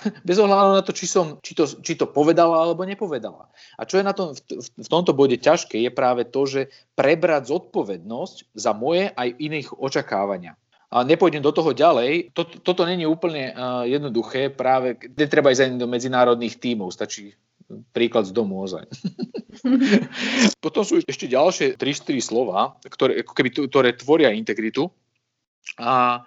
[0.28, 3.48] bez ohľadu na to, či, som, či, to, či to povedala alebo nepovedala.
[3.78, 6.60] A čo je na tom, v, v tomto bode ťažké, je práve to, že
[6.96, 10.56] prebrať zodpovednosť za moje aj iných očakávania.
[10.92, 12.36] A nepôjdem do toho ďalej.
[12.36, 17.32] Toto, toto není úplne uh, jednoduché, práve netreba ísť ani do medzinárodných tímov, stačí
[17.96, 18.84] príklad z domu ozaj.
[20.64, 24.92] Potom sú ešte ďalšie 3-4 slova, ktoré, keby, ktoré tvoria integritu.
[25.80, 26.26] A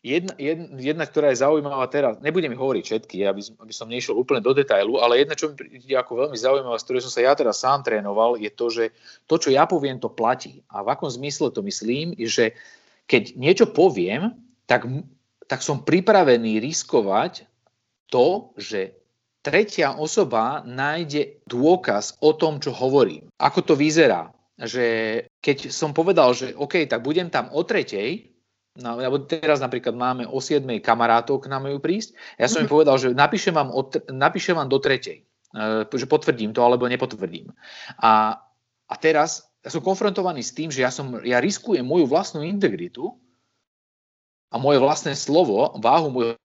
[0.00, 4.40] Jedna, jedna, jedna, ktorá je zaujímavá teraz, nebudem hovoriť všetky, aby, aby som nešiel úplne
[4.40, 7.36] do detailu, ale jedna, čo mi príde ako veľmi zaujímavá, z ktorej som sa ja
[7.36, 8.96] teraz sám trénoval, je to, že
[9.28, 10.64] to, čo ja poviem, to platí.
[10.72, 12.56] A v akom zmysle to myslím, že
[13.04, 14.88] keď niečo poviem, tak,
[15.44, 17.44] tak som pripravený riskovať
[18.08, 18.96] to, že
[19.44, 23.28] tretia osoba nájde dôkaz o tom, čo hovorím.
[23.36, 24.32] Ako to vyzerá?
[24.56, 24.86] Že
[25.44, 28.29] keď som povedal, že OK, tak budem tam o tretej,
[28.80, 32.16] No, lebo teraz napríklad máme o 7 kamarátov k nám majú prísť.
[32.40, 32.74] Ja som im mhm.
[32.74, 37.52] povedal, že napíšem vám, od, napíšem vám do tretej, e, že potvrdím to alebo nepotvrdím.
[38.00, 38.40] A,
[38.88, 43.12] a teraz ja som konfrontovaný s tým, že ja, som, ja riskujem moju vlastnú integritu
[44.48, 46.40] a moje vlastné slovo, váhu môjho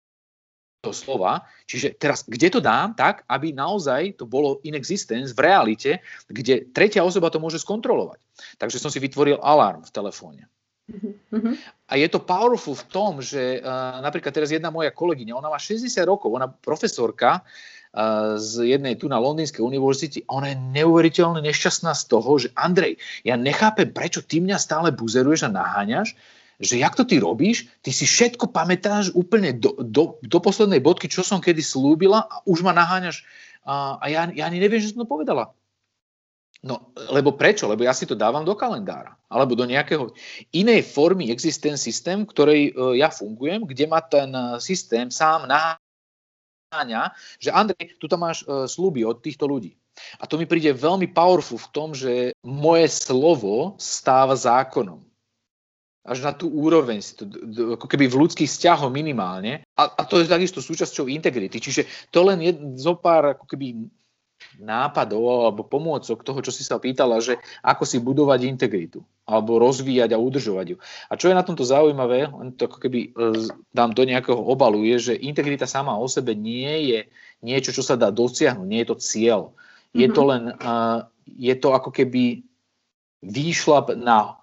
[0.91, 1.48] slova.
[1.65, 5.91] Čiže teraz, kde to dám tak, aby naozaj to bolo in existence v realite,
[6.28, 8.19] kde tretia osoba to môže skontrolovať.
[8.60, 10.52] Takže som si vytvoril alarm v telefóne.
[10.86, 11.54] Mm-hmm.
[11.89, 15.58] A je to powerful v tom, že uh, napríklad teraz jedna moja kolegyňa, ona má
[15.58, 21.98] 60 rokov, ona profesorka uh, z jednej tu na Londýnskej univerzite, ona je neuveriteľne nešťastná
[21.98, 26.13] z toho, že Andrej, ja nechápem, prečo ty mňa stále buzeruješ a naháňaš,
[26.62, 31.12] že jak to ty robíš, ty si všetko pamätáš úplne do, do, do poslednej bodky,
[31.12, 33.26] čo som kedy slúbila a už ma naháňaš
[33.65, 35.52] a, a ja, ja ani neviem, že som to povedala.
[36.63, 37.68] No, lebo prečo?
[37.68, 39.18] Lebo ja si to dávam do kalendára.
[39.28, 40.15] Alebo do nejakého
[40.56, 47.13] inej formy existence systém, ktorej uh, ja fungujem, kde ma ten uh, systém sám naháňa,
[47.38, 49.78] že Andrej, tu tam máš uh, sluby od týchto ľudí.
[50.20, 55.06] A to mi príde veľmi powerful v tom, že moje slovo stáva zákonom
[56.06, 57.02] až na tú úroveň,
[57.82, 59.65] ako keby v ľudských vzťahoch minimálne.
[59.74, 61.58] A, a to je takisto súčasťou integrity.
[61.58, 63.89] Čiže to len je zo pár ako keby
[64.60, 70.13] nápadov alebo pomôcok toho, čo si sa pýtala, že ako si budovať integritu alebo rozvíjať
[70.13, 70.78] a udržovať ju.
[71.10, 74.86] A čo je na tomto zaujímavé, len to ako keby e, dám do nejakého obalu,
[74.86, 77.00] je, že integrita sama o sebe nie je
[77.41, 79.41] niečo, čo sa dá dosiahnuť, nie je to cieľ.
[79.95, 82.43] Je to len, uh, je to ako keby
[83.24, 84.36] výšlap na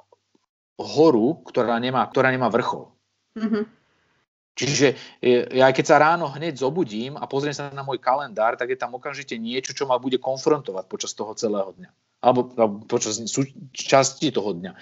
[0.81, 2.89] horu, ktorá nemá, ktorá nemá vrchol.
[3.37, 3.65] Mm-hmm.
[4.53, 4.93] Čiže
[5.57, 8.93] ja keď sa ráno hneď zobudím a pozriem sa na môj kalendár, tak je tam
[8.93, 11.91] okamžite niečo, čo ma bude konfrontovať počas toho celého dňa.
[12.23, 13.19] Alebo, alebo počas
[13.75, 14.73] časti toho dňa.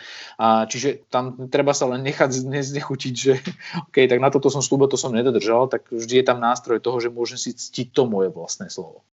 [0.43, 3.39] A čiže tam treba sa len nechať neznechutiť, že
[3.89, 6.99] OK, tak na toto som slúbil, to som nedodržal, tak vždy je tam nástroj toho,
[6.99, 9.07] že môžem si ctiť to moje vlastné slovo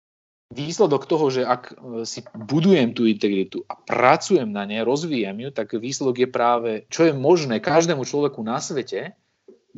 [0.48, 1.74] výsledok toho, že ak e,
[2.08, 7.04] si budujem tú integritu a pracujem na nej, rozvíjam ju, tak výsledok je práve, čo
[7.04, 9.12] je možné každému človeku na svete,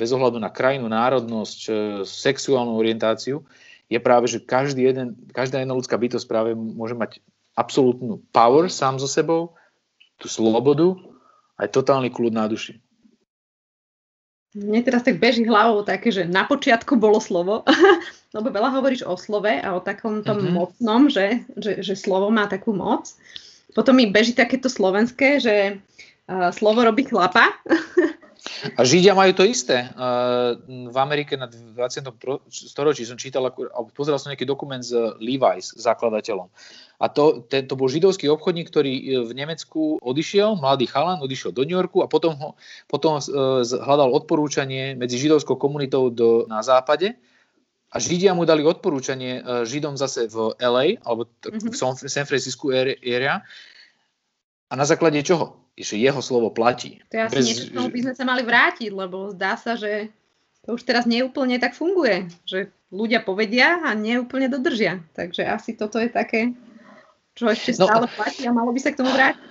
[0.00, 1.70] bez ohľadu na krajinu, národnosť, e,
[2.08, 3.44] sexuálnu orientáciu,
[3.92, 7.20] je práve, že každý jeden, každá jedna ľudská bytosť práve môže mať
[7.52, 9.52] absolútnu power sám so sebou,
[10.16, 10.96] tú slobodu,
[11.60, 12.80] aj totálny kľud na duši.
[14.50, 17.62] Mne teraz tak beží hlavou také, že na počiatku bolo slovo,
[18.36, 20.56] lebo veľa hovoríš o slove a o takom tom mm-hmm.
[20.56, 23.14] mocnom, že, že, že slovo má takú moc.
[23.76, 27.54] Potom mi beží takéto slovenské, že uh, slovo robí chlapa.
[28.76, 29.88] A Židia majú to isté.
[30.66, 31.76] V Amerike na 20.
[32.48, 36.48] storočí som čítal, alebo pozeral som nejaký dokument s Levi's, zakladateľom.
[37.00, 41.48] A to, ten, to bol židovský obchodník, ktorý e, v Nemecku odišiel, mladý chalan, odišiel
[41.56, 42.48] do New Yorku a potom, ho,
[42.92, 47.16] potom uh, hľadal odporúčanie medzi židovskou komunitou do, na západe.
[47.90, 51.72] A Židia mu dali odporúčanie uh, Židom zase v LA, alebo mm-hmm.
[51.72, 52.68] v San Francisco
[53.00, 53.40] area.
[54.70, 55.59] A na základe čoho?
[55.80, 57.00] Že jeho slovo platí.
[57.08, 57.44] To je asi Bez...
[57.48, 60.12] niečo, tomu by sme sa mali vrátiť, lebo zdá sa, že
[60.68, 62.28] to už teraz neúplne tak funguje.
[62.44, 65.00] Že ľudia povedia a neúplne dodržia.
[65.16, 66.52] Takže asi toto je také
[67.40, 69.48] čo ešte no, stále no, platí a malo by sa k tomu vrátiť.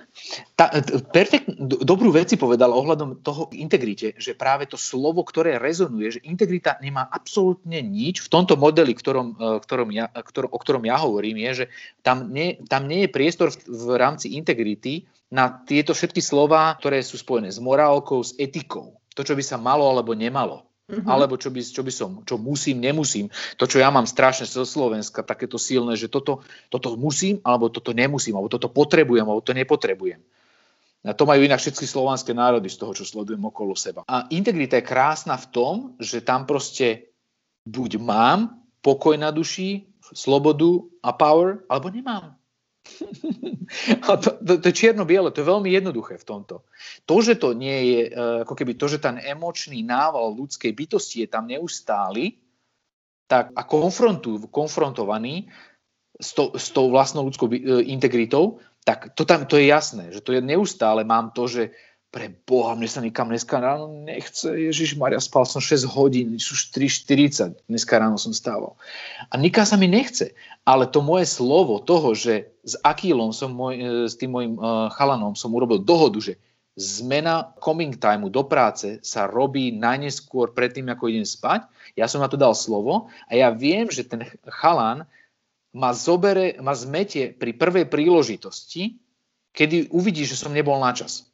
[0.58, 0.74] Tá,
[1.14, 6.20] perfekt, dobrú vec si povedal ohľadom toho integrite, že práve to slovo, ktoré rezonuje, že
[6.26, 10.98] integrita nemá absolútne nič v tomto modeli, ktorom, e, ktorom ja, ktor, o ktorom ja
[10.98, 11.66] hovorím, je, že
[12.02, 17.00] tam nie, tam nie je priestor v, v rámci integrity na tieto všetky slova, ktoré
[17.06, 18.98] sú spojené s morálkou, s etikou.
[19.14, 20.66] To, čo by sa malo alebo nemalo.
[20.90, 21.06] Uh-huh.
[21.06, 23.30] Alebo čo by, čo by som, čo musím, nemusím.
[23.62, 27.94] To, čo ja mám strašne zo Slovenska, takéto silné, že toto, toto musím, alebo toto
[27.94, 30.18] nemusím, alebo toto potrebujem, alebo to nepotrebujem.
[31.00, 34.04] A to majú inak všetky slovanské národy z toho, čo sledujem okolo seba.
[34.04, 37.08] A integrita je krásna v tom, že tam proste
[37.64, 42.39] buď mám pokoj na duši, slobodu a power, alebo nemám.
[44.08, 46.66] A to, to, to čierno-biele, to je veľmi jednoduché v tomto.
[47.06, 48.10] To, že to nie je, e,
[48.42, 52.40] ako keby to, že ten emočný nával ľudskej bytosti je tam neustály,
[53.30, 55.46] tak a konfrontu, konfrontovaný
[56.18, 60.24] s, to, s tou vlastnou ľudskou e, integritou, tak to, tam, to je jasné, že
[60.24, 61.62] to je neustále, mám to, že
[62.10, 66.58] pre Boha, mne sa nikam dneska ráno nechce, Ježiš Maria, spal som 6 hodín, sú
[66.58, 68.74] 3.40, dneska ráno som stával.
[69.30, 70.34] A nikam sa mi nechce,
[70.66, 74.90] ale to moje slovo toho, že s Akílom som môj, e, s tým môjim uh,
[74.90, 76.34] chalanom som urobil dohodu, že
[76.74, 81.70] zmena coming timeu do práce sa robí najneskôr predtým, ako idem spať.
[81.94, 85.06] Ja som na to dal slovo a ja viem, že ten chalan
[85.70, 88.98] ma zobere, ma zmetie pri prvej príležitosti,
[89.54, 91.29] kedy uvidí, že som nebol na čas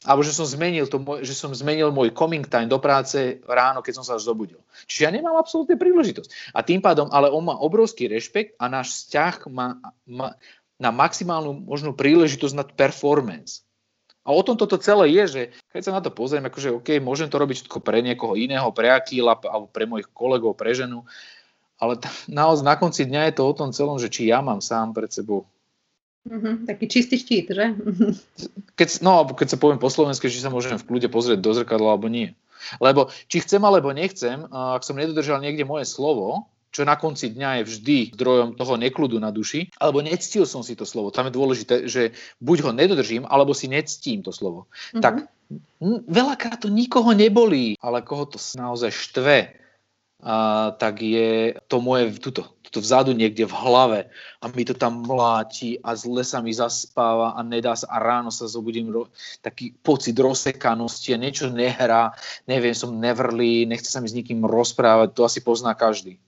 [0.00, 4.00] alebo že som zmenil, to, že som zmenil môj coming time do práce ráno, keď
[4.00, 4.56] som sa až zobudil.
[4.88, 6.56] Čiže ja nemám absolútne príležitosť.
[6.56, 9.76] A tým pádom, ale on má obrovský rešpekt a náš vzťah má,
[10.08, 10.40] má
[10.80, 13.60] na maximálnu možnú príležitosť na performance.
[14.24, 17.28] A o tom toto celé je, že keď sa na to pozriem, akože OK, môžem
[17.28, 21.04] to robiť všetko pre niekoho iného, pre Akíla, alebo pre mojich kolegov, pre ženu,
[21.76, 24.96] ale naozaj na konci dňa je to o tom celom, že či ja mám sám
[24.96, 25.48] pred sebou
[26.28, 27.66] Mm-hmm, taký čistý štít, že?
[28.78, 31.52] Keď, no, alebo keď sa poviem po slovensky, či sa môžem v kľude pozrieť do
[31.52, 32.32] zrkadla, alebo nie.
[32.80, 37.60] Lebo či chcem, alebo nechcem, ak som nedodržal niekde moje slovo, čo na konci dňa
[37.60, 41.10] je vždy zdrojom toho nekludu na duši, alebo nectil som si to slovo.
[41.10, 44.70] Tam je dôležité, že buď ho nedodržím, alebo si nectím to slovo.
[44.94, 45.02] Mm-hmm.
[45.02, 45.14] Tak
[46.06, 49.38] veľakrát to nikoho nebolí, ale koho to naozaj štve,
[50.22, 54.00] a, tak je to moje tuto, tuto vzadu niekde v hlave
[54.38, 58.30] a mi to tam mláti a zle sa mi zaspáva a nedá sa a ráno
[58.30, 59.10] sa zobudím ro,
[59.42, 62.14] taký pocit rozsekanosti a niečo nehrá,
[62.46, 66.22] neviem, som nevrlý, nechce sa mi s nikým rozprávať, to asi pozná každý.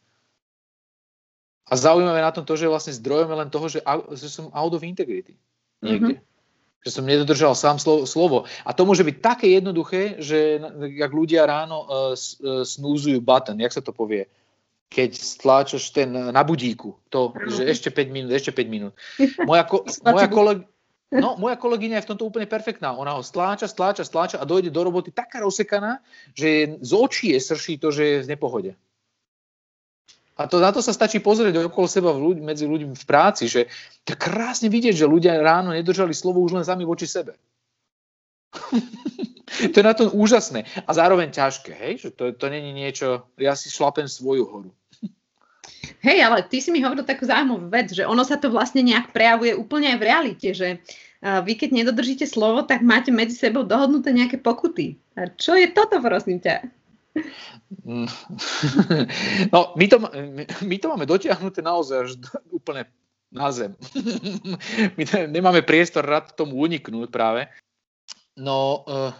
[1.70, 3.80] A zaujímavé na tom to, že vlastne zdrojom je len toho, že,
[4.18, 5.38] že som out of integrity
[5.78, 6.18] niekde.
[6.18, 6.30] Mm-hmm
[6.82, 8.38] že som nedodržal sám slovo, slovo.
[8.66, 10.58] A to môže byť také jednoduché, že
[10.98, 12.18] jak ľudia ráno uh,
[12.66, 14.26] snúzujú button, jak sa to povie,
[14.92, 18.92] keď stláčaš ten na budíku, to, že ešte 5 minút, ešte 5 minút.
[19.48, 20.68] Moja, ko, moja, koleg,
[21.24, 22.92] no, moja kolegyňa je v tomto úplne perfektná.
[22.92, 26.04] Ona ho stláča, stláča, stláča a dojde do roboty taká rozsekaná,
[26.36, 28.72] že z očí je srší to, že je v nepohode.
[30.32, 33.52] A to, na to sa stačí pozrieť okolo seba v ľudí, medzi ľuďmi v práci,
[33.52, 33.68] že
[34.08, 37.36] to krásne vidieť, že ľudia ráno nedržali slovo už len sami voči sebe.
[39.72, 41.94] to je na tom úžasné a zároveň ťažké, hej?
[42.00, 44.72] že to, to není niečo, ja si šlapem svoju horu.
[46.02, 49.14] Hej, ale ty si mi hovoril takú zaujímavú vec, že ono sa to vlastne nejak
[49.14, 50.82] prejavuje úplne aj v realite, že
[51.22, 54.98] vy keď nedodržíte slovo, tak máte medzi sebou dohodnuté nejaké pokuty.
[55.14, 56.66] A čo je toto, prosím ťa?
[59.52, 59.96] No, my to,
[60.64, 62.10] my to máme dotiahnuté naozaj až
[62.52, 62.84] úplne
[63.32, 63.72] na zem.
[64.96, 67.48] My nemáme priestor rád tomu uniknúť práve.
[68.36, 69.12] No, eh,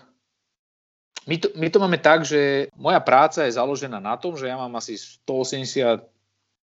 [1.25, 4.61] my to, my to máme tak, že moja práca je založená na tom, že ja
[4.61, 6.12] mám asi 180,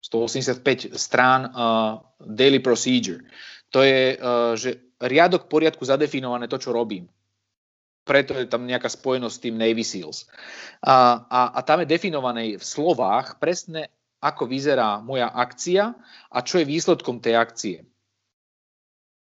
[0.05, 3.25] 185 strán uh, daily procedure.
[3.73, 7.09] To je, uh, že riadok poriadku zadefinované to, čo robím
[8.05, 10.29] preto je tam nejaká spojenosť s tým Navy SEALs.
[10.85, 13.89] A, a, a tam je definované v slovách presne,
[14.21, 15.97] ako vyzerá moja akcia
[16.29, 17.77] a čo je výsledkom tej akcie.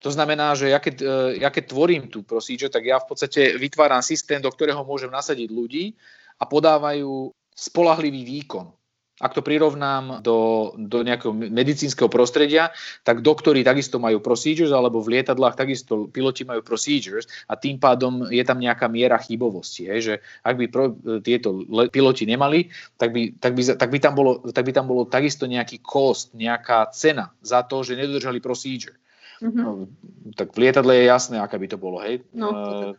[0.05, 3.57] To znamená, že ja keď, e, ja keď tvorím tú procedure, tak ja v podstate
[3.57, 5.97] vytváram systém, do ktorého môžem nasadiť ľudí
[6.37, 8.73] a podávajú spolahlivý výkon.
[9.17, 12.69] Ak to prirovnám do, do nejakého medicínskeho prostredia,
[13.01, 18.29] tak doktori takisto majú procedures, alebo v lietadlách takisto piloti majú procedures a tým pádom
[18.29, 19.89] je tam nejaká miera chybovosti.
[19.89, 20.93] Hej, že ak by pro,
[21.25, 22.69] tieto le, piloti nemali,
[23.01, 26.37] tak by, tak, by, tak, by tam bolo, tak by tam bolo takisto nejaký cost,
[26.37, 29.01] nejaká cena za to, že nedodržali procedure.
[29.41, 29.65] Mm-hmm.
[29.65, 29.89] No,
[30.37, 32.05] tak v lietadle je jasné, aká by to bolo.
[32.05, 32.21] Hej.
[32.37, 32.93] No, uh,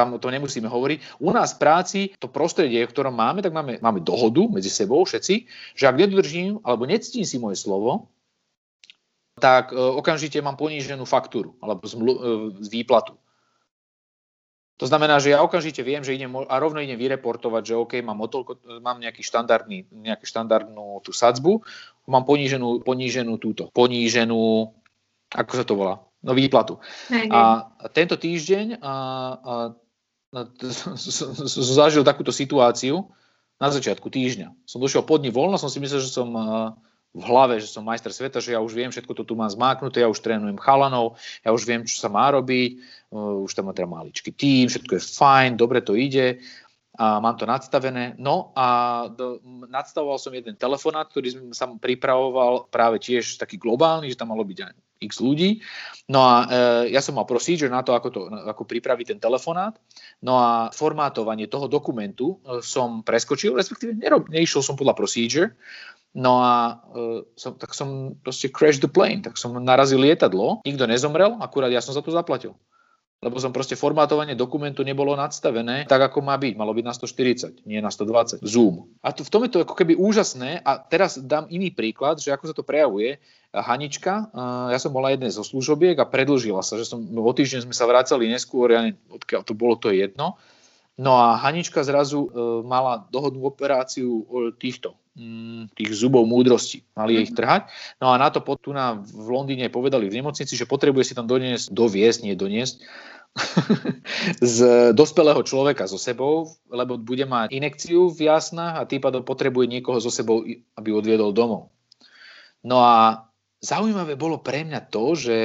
[0.00, 1.20] tam to nemusíme hovoriť.
[1.20, 5.04] U nás v práci, to prostredie, v ktorom máme, tak máme, máme dohodu medzi sebou
[5.04, 5.44] všetci,
[5.76, 8.08] že ak nedodržím alebo nectím si moje slovo,
[9.36, 12.20] tak e, okamžite mám poníženú faktúru alebo zmlu, e,
[12.64, 13.20] z výplatu.
[14.80, 18.16] To znamená, že ja okamžite viem, že idem a rovno idem vyreportovať, že OK, mám,
[18.24, 21.60] otolko, mám nejaký štandardný, nejakú štandardnú tú sadzbu,
[22.08, 24.72] mám poníženú, poníženú túto, poníženú,
[25.36, 26.80] ako sa to volá, no výplatu.
[27.28, 28.92] A tento týždeň a, a,
[30.30, 30.94] som
[31.82, 33.10] zažil takúto situáciu
[33.60, 34.54] na začiatku týždňa.
[34.64, 36.30] Som došiel pod dní voľno, som si myslel, že som
[37.10, 40.00] v hlave, že som majster sveta, že ja už viem, všetko to tu mám zmáknuté,
[40.00, 42.78] ja už trénujem chalanov, ja už viem, čo sa má robiť,
[43.10, 46.38] už tam má teda maličký tým, všetko je fajn, dobre to ide
[46.94, 48.14] a mám to nadstavené.
[48.14, 54.18] No a do, nadstavoval som jeden telefonát, ktorý som pripravoval práve tiež taký globálny, že
[54.18, 55.64] tam malo byť aj x ľudí.
[56.12, 56.46] No a e,
[56.92, 59.74] ja som mal procedure na to, ako, to, ako pripraviť ten telefonát.
[60.20, 65.56] No a formátovanie toho dokumentu e, som preskočil, respektíve nerob, neišiel som podľa procedure.
[66.12, 70.84] No a e, som, tak som proste crash the plane, tak som narazil lietadlo, nikto
[70.84, 72.54] nezomrel, akurát ja som za to zaplatil
[73.20, 76.56] lebo som proste formátovanie dokumentu nebolo nadstavené tak, ako má byť.
[76.56, 78.40] Malo byť na 140, nie na 120.
[78.40, 78.88] Zoom.
[79.04, 82.32] A to, v tom je to ako keby úžasné a teraz dám iný príklad, že
[82.32, 83.20] ako sa to prejavuje.
[83.52, 84.32] Hanička,
[84.72, 87.84] ja som bola jednej zo služobiek a predlžila sa, že som, o týždeň sme sa
[87.84, 90.40] vracali neskôr, ja odkiaľ to bolo, to je jedno.
[90.96, 92.28] No a Hanička zrazu e,
[92.64, 94.24] mala dohodnú operáciu
[94.60, 94.96] týchto,
[95.76, 96.84] tých zubov múdrosti.
[96.96, 97.24] Mali mm-hmm.
[97.28, 97.62] ich trhať.
[98.00, 101.28] No a na to tu na, v Londýne povedali v nemocnici, že potrebuje si tam
[101.28, 102.82] doniesť, doviesť, nie doniesť,
[104.42, 104.56] z
[104.90, 110.02] dospelého človeka so sebou, lebo bude mať inekciu v jasnách a tým pádom potrebuje niekoho
[110.02, 110.42] so sebou,
[110.74, 111.70] aby odviedol domov.
[112.66, 113.30] No a
[113.62, 115.36] zaujímavé bolo pre mňa to, že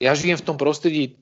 [0.00, 1.20] ja žijem v tom prostredí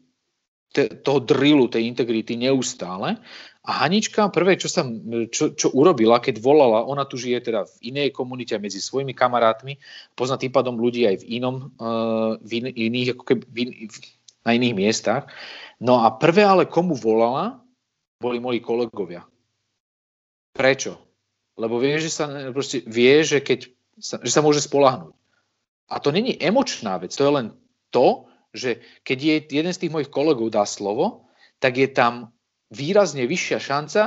[0.72, 3.20] te, toho drillu, tej integrity neustále.
[3.62, 4.82] A Hanička prvé, čo, sa,
[5.30, 9.78] čo, čo urobila, keď volala, ona tu žije teda v inej komunite medzi svojimi kamarátmi,
[10.18, 13.70] pozná tým pádom ľudí aj v inom, uh, v in, iných, ako keby, v in,
[14.42, 15.30] na iných miestach.
[15.78, 17.62] No a prvé ale komu volala,
[18.18, 19.22] boli moji kolegovia.
[20.58, 20.98] Prečo?
[21.54, 23.70] Lebo vie, že sa, proste vie, že, keď
[24.02, 25.14] sa, že sa môže spolahnúť.
[25.86, 27.46] A to není emočná vec, to je len
[27.94, 31.30] to, že keď je jeden z tých mojich kolegov dá slovo,
[31.62, 32.34] tak je tam
[32.72, 34.02] výrazne vyššia šanca,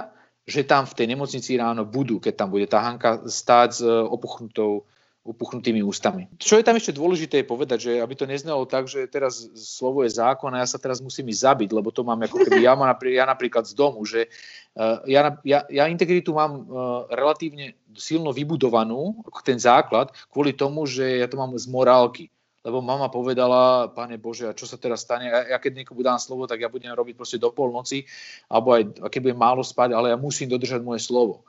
[0.45, 4.85] že tam v tej nemocnici ráno budú, keď tam bude tá Hanka stáť s opuchnutou
[5.25, 6.29] upuchnutými ústami.
[6.37, 10.05] Čo je tam ešte dôležité je povedať, že aby to neznalo tak, že teraz slovo
[10.05, 12.77] je zákon a ja sa teraz musím ísť zabiť, lebo to mám ako keby ja,
[12.77, 14.29] mám, ja napríklad z domu, že
[14.77, 21.25] uh, ja, ja, ja integritu mám uh, relatívne silno vybudovanú, ten základ, kvôli tomu, že
[21.25, 22.29] ja to mám z morálky
[22.65, 25.29] lebo mama povedala, pane Bože, a čo sa teraz stane?
[25.29, 28.09] Ja, ja keď niekomu dám slovo, tak ja budem robiť proste do polnoci,
[28.49, 31.45] alebo aj keď budem málo spať, ale ja musím dodržať moje slovo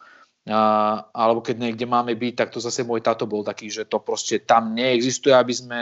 [0.46, 3.98] a, alebo keď niekde máme byť, tak to zase môj táto bol taký, že to
[3.98, 5.80] proste tam neexistuje, aby sme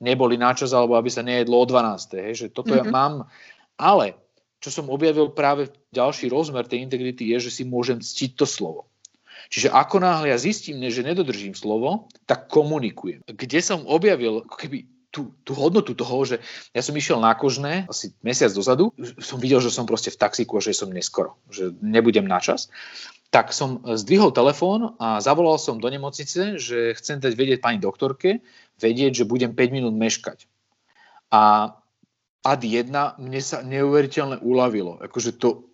[0.00, 2.16] neboli načas, alebo aby sa nejedlo o 12.
[2.16, 2.88] Hej, že toto mm-hmm.
[2.88, 3.28] ja mám.
[3.76, 4.16] Ale
[4.64, 8.88] čo som objavil práve ďalší rozmer tej integrity je, že si môžem ctiť to slovo.
[9.48, 13.24] Čiže ako náhle ja zistím, že nedodržím slovo, tak komunikujem.
[13.24, 16.36] Kde som objavil keby tú, tú hodnotu toho, že
[16.76, 20.60] ja som išiel na kožné asi mesiac dozadu, som videl, že som proste v taxíku
[20.60, 22.68] a že som neskoro, že nebudem na čas
[23.28, 28.40] tak som zdvihol telefón a zavolal som do nemocnice, že chcem dať vedieť pani doktorke,
[28.80, 30.48] vedieť, že budem 5 minút meškať.
[31.28, 31.76] A
[32.40, 32.88] ad 1
[33.20, 35.04] mne sa neuveriteľne uľavilo.
[35.04, 35.67] Akože to,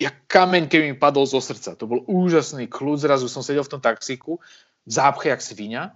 [0.00, 1.78] jak kameň, keby mi padol zo srdca.
[1.78, 4.42] To bol úžasný kľud, zrazu som sedel v tom taxíku,
[4.84, 5.94] v zápche jak svinia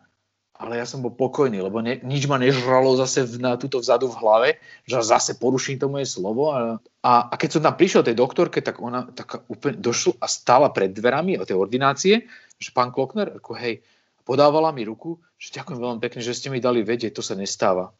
[0.58, 4.10] ale ja som bol pokojný, lebo ne, nič ma nežralo zase v, na túto vzadu
[4.10, 4.48] v hlave,
[4.90, 6.50] že zase poruším to moje slovo.
[6.50, 10.26] A, a, a keď som tam prišiel tej doktorke, tak ona tak úplne došla a
[10.26, 12.26] stála pred dverami o tej ordinácie,
[12.58, 13.86] že pán Klokner, ako hej,
[14.26, 17.94] podávala mi ruku, že ďakujem veľmi pekne, že ste mi dali vedieť, to sa nestáva.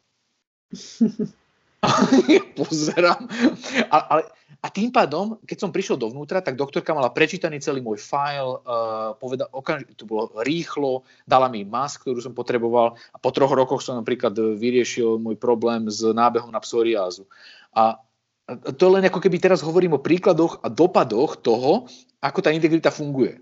[2.59, 3.23] pozerám.
[3.87, 4.21] A, ale,
[4.59, 9.15] a tým pádom, keď som prišiel dovnútra, tak doktorka mala prečítaný celý môj file, uh,
[9.15, 13.79] poveda, okamž- to bolo rýchlo, dala mi mask, ktorú som potreboval a po troch rokoch
[13.79, 17.23] som napríklad vyriešil môj problém s nábehom na psoriázu.
[17.71, 18.03] A
[18.75, 21.87] to len ako keby teraz hovorím o príkladoch a dopadoch toho,
[22.19, 23.39] ako tá integrita funguje.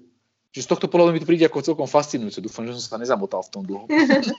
[0.53, 2.41] Čiže z tohto pohľadu mi to príde ako celkom fascinujúce.
[2.41, 3.85] Dúfam, že som sa nezamotal v tom dlho.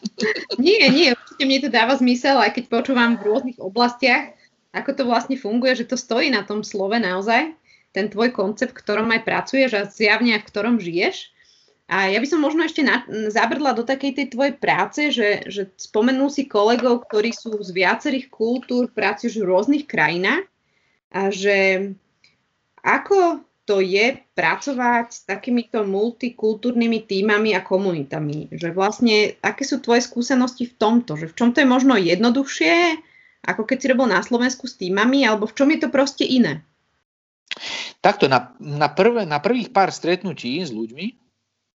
[0.62, 4.35] nie, nie, určite mne to dáva zmysel, aj keď počúvam v rôznych oblastiach,
[4.73, 7.57] ako to vlastne funguje, že to stojí na tom slove naozaj,
[7.93, 11.33] ten tvoj koncept, v ktorom aj pracuješ a zjavne v ktorom žiješ.
[11.89, 13.01] A ja by som možno ešte na,
[13.33, 18.29] zabrdla do takej tej tvojej práce, že, že spomenul si kolegov, ktorí sú z viacerých
[18.29, 20.45] kultúr, pracujú v rôznych krajinách
[21.16, 21.89] a že
[22.85, 28.53] ako to je pracovať s takýmito multikultúrnymi týmami a komunitami.
[28.53, 31.16] Že vlastne, aké sú tvoje skúsenosti v tomto?
[31.16, 33.01] Že v čom to je možno jednoduchšie,
[33.47, 36.66] ako keď si robil na Slovensku s týmami, alebo v čom je to proste iné?
[38.03, 41.07] Takto, na, na, prvé, na prvých pár stretnutí s ľuďmi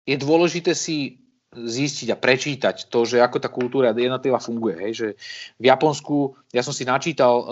[0.05, 1.20] je dôležité si
[1.51, 4.75] zistiť a prečítať to, že ako tá kultúra jednotlivá funguje.
[4.79, 4.91] Hej.
[4.95, 5.07] Že
[5.59, 6.15] v Japonsku
[6.55, 7.45] ja som si načítal uh,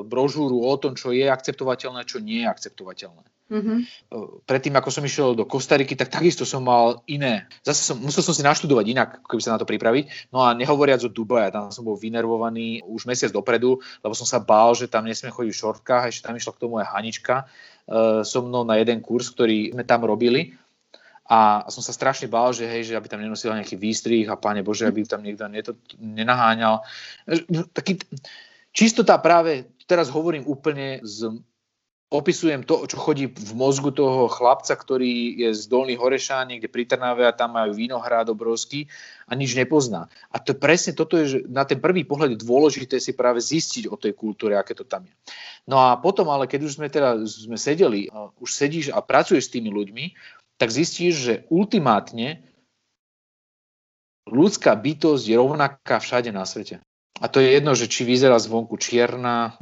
[0.00, 3.24] brožúru o tom, čo je akceptovateľné, čo nie je akceptovateľné.
[3.44, 3.78] Mm-hmm.
[4.48, 7.44] Predtým, ako som išiel do Kostariky, tak takisto som mal iné.
[7.60, 10.32] Zase som, musel som si naštudovať inak, keby sa na to pripraviť.
[10.32, 14.40] No a nehovoriac o Dubaja, tam som bol vynervovaný už mesiac dopredu, lebo som sa
[14.40, 18.24] bál, že tam nesmiem chodiť v šortkách, ešte tam išla k tomu aj Hanička uh,
[18.24, 20.56] so mnou na jeden kurz, ktorý sme tam robili.
[21.24, 24.60] A som sa strašne bál, že hej, že aby tam nenosila nejaký výstrih a páne
[24.60, 26.84] Bože, aby tam niekto neto, nenaháňal.
[27.72, 27.96] Taký,
[28.76, 31.32] čistota práve, teraz hovorím úplne z
[32.14, 36.86] opisujem to, čo chodí v mozgu toho chlapca, ktorý je z Dolných Horešán, niekde pri
[36.86, 38.86] Trnave a tam majú vínohrad obrovský
[39.26, 40.06] a nič nepozná.
[40.30, 43.90] A to presne toto je, že na ten prvý pohľad je dôležité si práve zistiť
[43.90, 45.14] o tej kultúre, aké to tam je.
[45.66, 48.06] No a potom, ale keď už sme teda sme sedeli,
[48.38, 50.04] už sedíš a pracuješ s tými ľuďmi,
[50.58, 52.42] tak zistíš, že ultimátne
[54.28, 56.80] ľudská bytosť je rovnaká všade na svete.
[57.22, 59.54] A to je jedno, že či vyzerá zvonku čierna,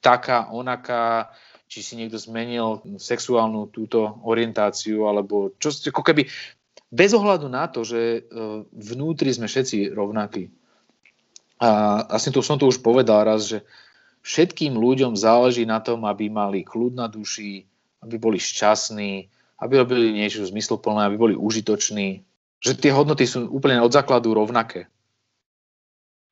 [0.00, 1.32] taká, onaká,
[1.68, 6.28] či si niekto zmenil sexuálnu túto orientáciu, alebo čo, ako keby
[6.94, 8.20] bez ohľadu na to, že e,
[8.70, 10.54] vnútri sme všetci rovnakí.
[11.58, 13.66] A asi to som to už povedal raz, že
[14.22, 17.66] všetkým ľuďom záleží na tom, aby mali kľud na duši,
[18.04, 19.26] aby boli šťastní,
[19.60, 22.22] aby robili niečo zmysluplné, aby boli užitoční.
[22.64, 24.88] Že tie hodnoty sú úplne od základu rovnaké.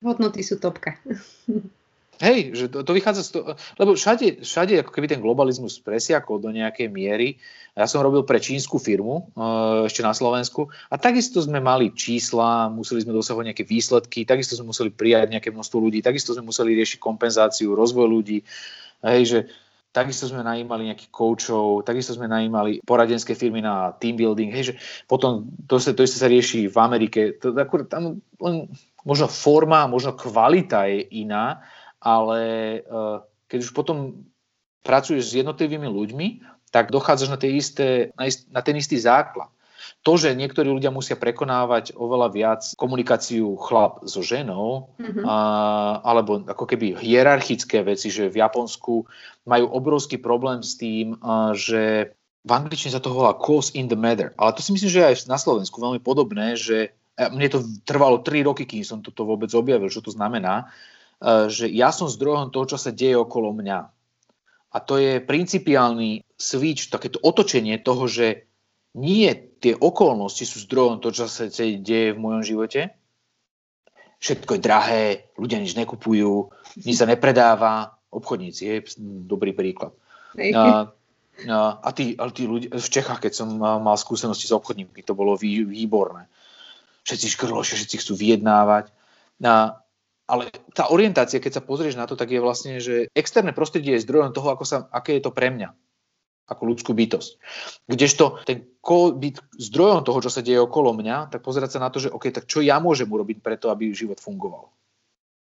[0.03, 0.99] Hodnoty sú topka.
[2.23, 6.39] Hej, že to, to vychádza z toho, lebo všade, všade ako keby ten globalizmus presiakol
[6.39, 7.43] do nejakej miery.
[7.75, 12.71] Ja som robil pre čínsku firmu uh, ešte na Slovensku a takisto sme mali čísla,
[12.71, 16.79] museli sme dosahovať nejaké výsledky, takisto sme museli prijať nejaké množstvo ľudí, takisto sme museli
[16.79, 18.47] riešiť kompenzáciu, rozvoj ľudí.
[19.03, 19.39] Hej, že
[19.93, 24.75] takisto sme najímali nejakých koučov, takisto sme najímali poradenské firmy na team building, hej, že
[25.05, 28.73] potom to, sa, to isté sa rieši v Amerike, to, akur, tam len
[29.05, 31.61] možno forma, možno kvalita je iná,
[32.01, 32.41] ale
[32.89, 34.25] uh, keď už potom
[34.83, 36.27] pracuješ s jednotlivými ľuďmi,
[36.73, 39.53] tak dochádzaš na, tie isté, na, ist, na ten istý základ.
[40.03, 45.25] To, že niektorí ľudia musia prekonávať oveľa viac komunikáciu chlap so ženou, mm-hmm.
[45.27, 45.37] a,
[46.03, 49.07] alebo ako keby hierarchické veci, že v Japonsku
[49.47, 53.99] majú obrovský problém s tým, a, že v angličtine sa to volá cause in the
[53.99, 54.35] matter.
[54.35, 58.43] Ale to si myslím, že aj na Slovensku veľmi podobné, že mne to trvalo 3
[58.43, 60.73] roky, kým som toto vôbec objavil, čo to znamená,
[61.47, 63.81] že ja som zdrojom toho, čo sa deje okolo mňa.
[64.73, 68.49] A to je principiálny switch, takéto otočenie toho, že
[68.97, 69.31] nie
[69.63, 72.91] tie okolnosti sú zdrojom toho, čo sa deje v mojom živote.
[74.19, 75.05] Všetko je drahé,
[75.39, 76.51] ľudia nič nekupujú,
[76.83, 78.77] nič sa nepredáva, obchodníci, je
[79.27, 79.95] dobrý príklad.
[80.55, 80.91] A,
[81.47, 85.15] a, a tí, ale tí ľudia, v Čechách, keď som mal skúsenosti s obchodníkmi, to
[85.15, 86.27] bolo vý, výborné.
[87.03, 88.95] Všetci škrlošia, všetci chcú vyjednávať.
[89.43, 89.83] A,
[90.31, 94.07] ale tá orientácia, keď sa pozrieš na to, tak je vlastne, že externé prostredie je
[94.07, 95.75] zdrojom toho, ako sa, aké je to pre mňa
[96.49, 97.31] ako ľudskú bytosť.
[97.87, 102.03] Kdežto ten byť zdrojom toho, čo sa deje okolo mňa, tak pozerať sa na to,
[102.03, 104.69] že OK, tak čo ja môžem urobiť preto, aby život fungoval.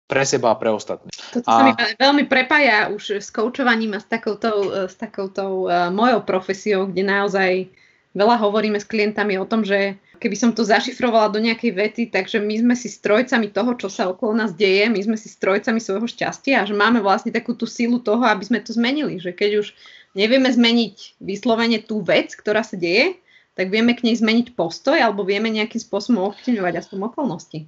[0.07, 1.11] Pre seba a pre ostatných.
[1.35, 1.55] Toto a...
[1.59, 6.88] sa mi veľmi prepája už s koučovaním a s takouto, s takouto uh, mojou profesiou,
[6.88, 7.67] kde naozaj
[8.15, 12.41] veľa hovoríme s klientami o tom, že keby som to zašifrovala do nejakej vety, takže
[12.41, 16.09] my sme si strojcami toho, čo sa okolo nás deje, my sme si strojcami svojho
[16.09, 19.21] šťastia a že máme vlastne takú tú sílu toho, aby sme to zmenili.
[19.21, 19.67] Že keď už
[20.18, 23.22] nevieme zmeniť vyslovene tú vec, ktorá sa deje,
[23.53, 27.59] tak vieme k nej zmeniť postoj alebo vieme nejakým spôsobom ovplyvňovať aspoň okolnosti.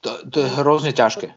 [0.00, 1.36] To, to je hrozne ťažké.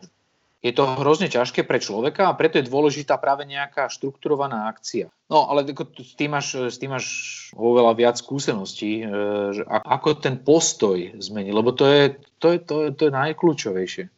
[0.65, 5.07] Je to hrozne ťažké pre človeka a preto je dôležitá práve nejaká štrukturovaná akcia.
[5.29, 7.05] No ale s tým máš, s tým máš
[7.53, 9.13] oveľa viac skúseností, e,
[9.53, 12.03] že ako ten postoj zmení, lebo to je,
[12.41, 14.16] to je, to je, to je najkľúčovejšie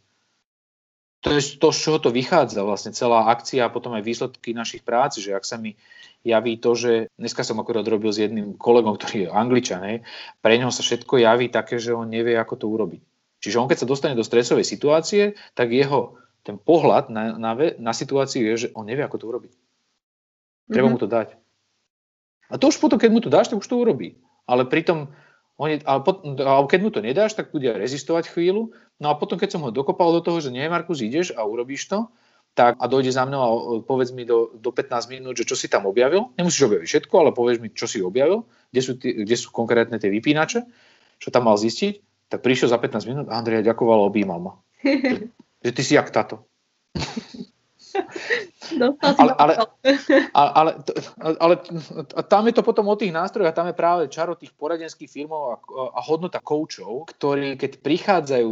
[1.19, 4.87] to je to, z čoho to vychádza vlastne celá akcia a potom aj výsledky našich
[4.87, 5.75] prác, že ak sa mi
[6.23, 9.97] javí to, že dneska som akorát robil s jedným kolegom, ktorý je angličan, hej,
[10.39, 13.01] pre neho sa všetko javí také, že on nevie, ako to urobiť.
[13.39, 17.93] Čiže on keď sa dostane do stresovej situácie, tak jeho ten pohľad na, na, na
[17.95, 19.53] situáciu je, že on nevie, ako to urobiť.
[20.71, 20.95] Treba mm-hmm.
[20.95, 21.35] mu to dať.
[22.49, 24.17] A to už potom, keď mu to dáš, tak už to urobí.
[24.49, 25.13] Ale pritom
[25.59, 28.71] on je, a, pot, a keď mu to nedáš, tak bude rezistovať chvíľu.
[29.03, 31.91] No a potom, keď som ho dokopal do toho, že nie, Markus, ideš a urobíš
[31.91, 32.07] to,
[32.55, 33.49] tak a dojde za mnou a
[33.83, 36.31] povedz mi do, do 15 minút, že čo si tam objavil.
[36.39, 39.99] Nemusíš objaviť všetko, ale povedz mi, čo si objavil, kde sú, tí, kde sú konkrétne
[39.99, 40.63] tie vypínače,
[41.19, 42.07] čo tam mal zistiť.
[42.31, 44.53] Tak prišiel za 15 minút a Andrej ďakoval a objímal ma.
[45.65, 46.47] že ty si jak táto.
[49.01, 49.53] Ale, ale,
[50.33, 50.71] ale,
[51.39, 51.55] ale,
[52.27, 55.41] tam je to potom o tých nástrojoch a tam je práve čaro tých poradenských firmov
[55.53, 55.55] a,
[55.95, 58.51] a hodnota koučov, ktorí keď prichádzajú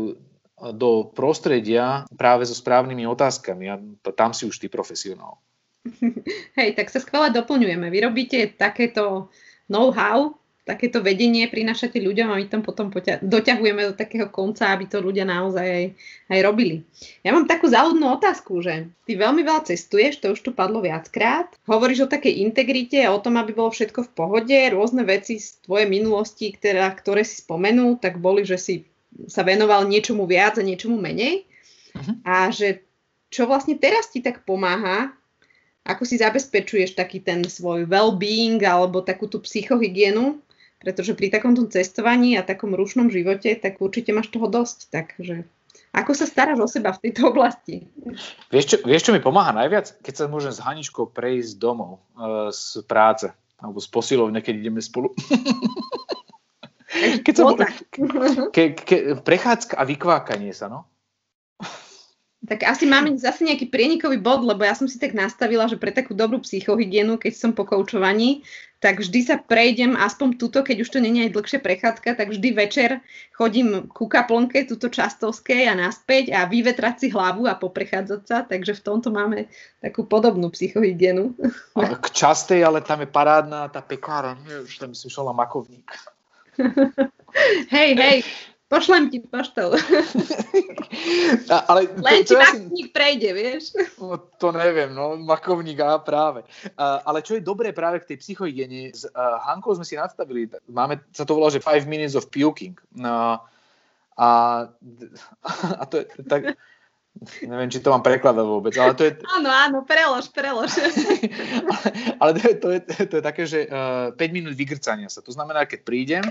[0.73, 3.77] do prostredia práve so správnymi otázkami a
[4.17, 5.37] tam si už ty profesionál.
[6.57, 7.87] Hej, tak sa skvelé doplňujeme.
[7.93, 9.29] Vy robíte takéto
[9.69, 10.33] know-how
[10.67, 14.99] takéto vedenie prinášate ľuďom a my tam potom poťa- doťahujeme do takého konca, aby to
[14.99, 15.85] ľudia naozaj aj,
[16.27, 16.83] aj robili.
[17.23, 21.47] Ja mám takú záľudnú otázku, že ty veľmi veľa cestuješ, to už tu padlo viackrát.
[21.63, 25.87] Hovoríš o takej integrite, o tom, aby bolo všetko v pohode, rôzne veci z tvojej
[25.87, 28.75] minulosti, ktoré, ktoré si spomenul, tak boli, že si
[29.31, 31.47] sa venoval niečomu viac a niečomu menej.
[31.95, 32.13] Uh-huh.
[32.27, 32.83] A že
[33.31, 35.15] čo vlastne teraz ti tak pomáha
[35.87, 40.43] ako si zabezpečuješ taký ten svoj well-being alebo takú tú psychohygienu,
[40.77, 44.79] pretože pri takomto cestovaní a takom rušnom živote, tak určite máš toho dosť.
[44.93, 45.35] Takže
[45.97, 47.89] ako sa staráš o seba v tejto oblasti?
[48.53, 49.97] Vieš čo, vieš, čo mi pomáha najviac?
[50.05, 54.81] Keď sa môžem s Haničkou prejsť domov uh, z práce alebo z posilovne, keď ideme
[54.83, 55.17] spolu.
[57.25, 57.43] keď sa,
[58.53, 60.85] ke, ke, prechádzka a vykvákanie sa, no.
[62.47, 65.91] Tak asi máme zase nejaký prienikový bod, lebo ja som si tak nastavila, že pre
[65.91, 70.89] takú dobrú psychohygienu, keď som po koučovaní, tak vždy sa prejdem aspoň túto, keď už
[70.93, 72.89] to je aj dlhšia prechádzka, tak vždy večer
[73.33, 78.77] chodím ku kaplnke, túto častovskej a naspäť a vyvetrať si hlavu a poprechádzať sa, takže
[78.77, 79.49] v tomto máme
[79.81, 81.33] takú podobnú psychohygienu.
[81.75, 85.89] K častej, ale tam je parádna tá pekára, už tam som šla makovník.
[87.75, 88.17] hej, hej,
[88.67, 89.71] Pošlem ti poštou.
[91.71, 92.91] ale Len ti makovník si...
[92.91, 93.63] prejde, vieš?
[93.95, 96.43] No, to neviem, no, makovník, a práve.
[96.75, 100.51] Uh, ale čo je dobré práve k tej psychohygiene, s uh, Hankou sme si nastavili,
[100.67, 102.75] máme, sa to volá, že 5 minutes of puking.
[102.99, 103.39] Uh,
[104.19, 104.27] a,
[105.79, 106.59] a to je tak,
[107.41, 109.11] Neviem, či to mám prekladať vôbec, ale to je...
[109.25, 110.77] Áno, áno, prelož, prelož.
[110.77, 110.93] ale,
[112.21, 115.25] ale to, je, to, je, to je také, že uh, eh, 5 minút vygrcania sa.
[115.25, 116.23] To znamená, keď prídem,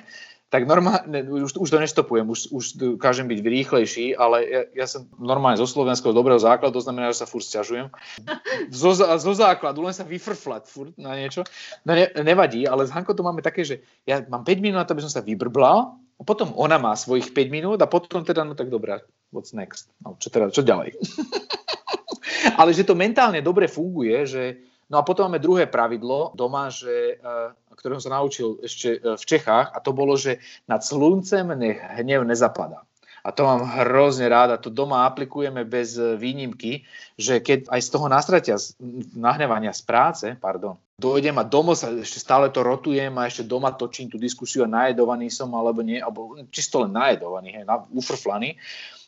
[0.46, 5.10] tak normálne, už, už to nestopujem, už, už dokážem byť rýchlejší, ale ja, ja som
[5.18, 7.90] normálne zo slovenského dobrého základu, to znamená, že sa furt sťažujem.
[8.70, 11.42] Zo, zo základu, len sa vyfrflať furt na niečo.
[11.82, 14.86] No ne, nevadí, ale s Hankou to máme také, že ja mám 5 minút na
[14.86, 18.40] to, aby som sa vybrbla, a potom ona má svojich 5 minút a potom teda,
[18.40, 19.92] no tak dobré, what's next?
[20.00, 20.96] No, čo teda, čo ďalej?
[22.60, 24.42] ale že to mentálne dobre funguje, že
[24.86, 29.24] No a potom máme druhé pravidlo doma, že, eh, ktoré som naučil ešte eh, v
[29.26, 30.38] Čechách a to bolo, že
[30.70, 32.86] nad sluncem nech hnev nezapadá.
[33.26, 36.86] A to mám hrozne rád a to doma aplikujeme bez eh, výnimky,
[37.18, 38.54] že keď aj z toho nastratia,
[39.18, 43.74] nahnevania z práce, pardon, dojdem a doma sa ešte stále to rotujem a ešte doma
[43.74, 48.54] točím tú diskusiu a najedovaný som alebo nie, alebo čisto len najedovaný, hej, ufrflaný,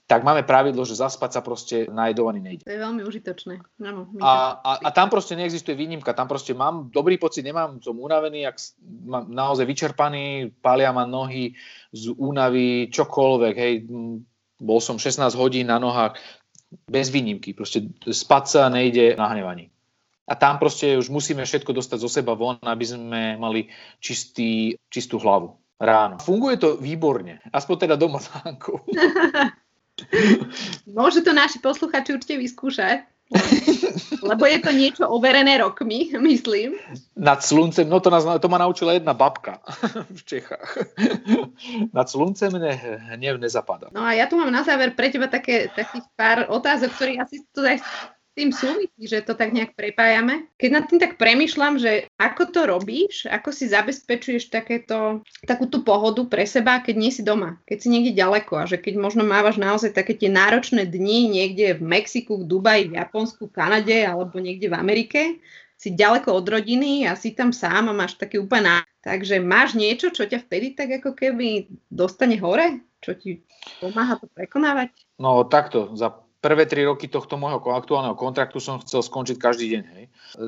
[0.09, 2.65] tak máme pravidlo, že zaspať sa proste najedovaný nejde.
[2.65, 3.61] To je veľmi užitočné.
[3.77, 6.17] No, a, a, a tam proste neexistuje výnimka.
[6.17, 8.57] Tam proste mám dobrý pocit, nemám, som unavený, ak
[9.05, 11.53] mám naozaj vyčerpaný, pália ma nohy
[11.93, 13.75] z únavy, čokoľvek, hej,
[14.57, 16.17] bol som 16 hodín na nohách,
[16.89, 17.53] bez výnimky.
[17.53, 19.69] Proste spať sa nejde na hnevaní.
[20.29, 23.69] A tam proste už musíme všetko dostať zo seba von, aby sme mali
[24.01, 26.17] čistý, čistú hlavu ráno.
[26.21, 27.41] Funguje to výborne.
[27.53, 28.29] Aspoň teda doma s
[30.89, 33.07] Môžu to naši posluchači určite vyskúšať.
[34.25, 36.81] Lebo je to niečo overené rokmi, myslím.
[37.13, 39.61] Nad sluncem, no to, nás, to ma naučila jedna babka
[40.19, 40.71] v Čechách.
[41.93, 42.73] Nad sluncem ne,
[43.13, 43.93] hnev nezapadá.
[43.93, 47.45] No a ja tu mám na záver pre teba také, takých pár otázok, ktoré asi
[47.53, 47.85] to aj
[48.39, 50.47] tým súvisí, že to tak nejak prepájame.
[50.55, 56.22] Keď nad tým tak premyšľam, že ako to robíš, ako si zabezpečuješ takéto, takúto pohodu
[56.30, 59.59] pre seba, keď nie si doma, keď si niekde ďaleko a že keď možno mávaš
[59.59, 64.39] naozaj také tie náročné dni niekde v Mexiku, v Dubaji, v Japonsku, v Kanade alebo
[64.39, 65.20] niekde v Amerike,
[65.78, 70.12] si ďaleko od rodiny a si tam sám a máš taký úplne Takže máš niečo,
[70.12, 72.84] čo ťa vtedy tak ako keby dostane hore?
[73.01, 73.41] Čo ti
[73.80, 74.93] pomáha to prekonávať?
[75.16, 79.82] No takto, za prvé tri roky tohto môjho aktuálneho kontraktu som chcel skončiť každý deň.
[79.95, 80.05] Hej.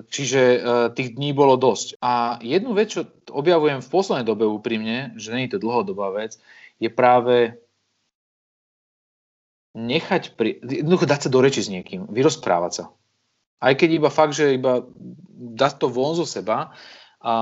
[0.07, 0.59] Čiže e,
[0.95, 1.99] tých dní bolo dosť.
[1.99, 6.39] A jednu vec, čo objavujem v poslednej dobe úprimne, že nie je to dlhodobá vec,
[6.79, 7.59] je práve
[9.75, 10.63] nechať pri...
[10.63, 12.85] Jednoducho dať sa do reči s niekým, vyrozprávať sa.
[13.61, 14.87] Aj keď iba fakt, že iba
[15.59, 16.71] dať to von zo seba
[17.19, 17.35] a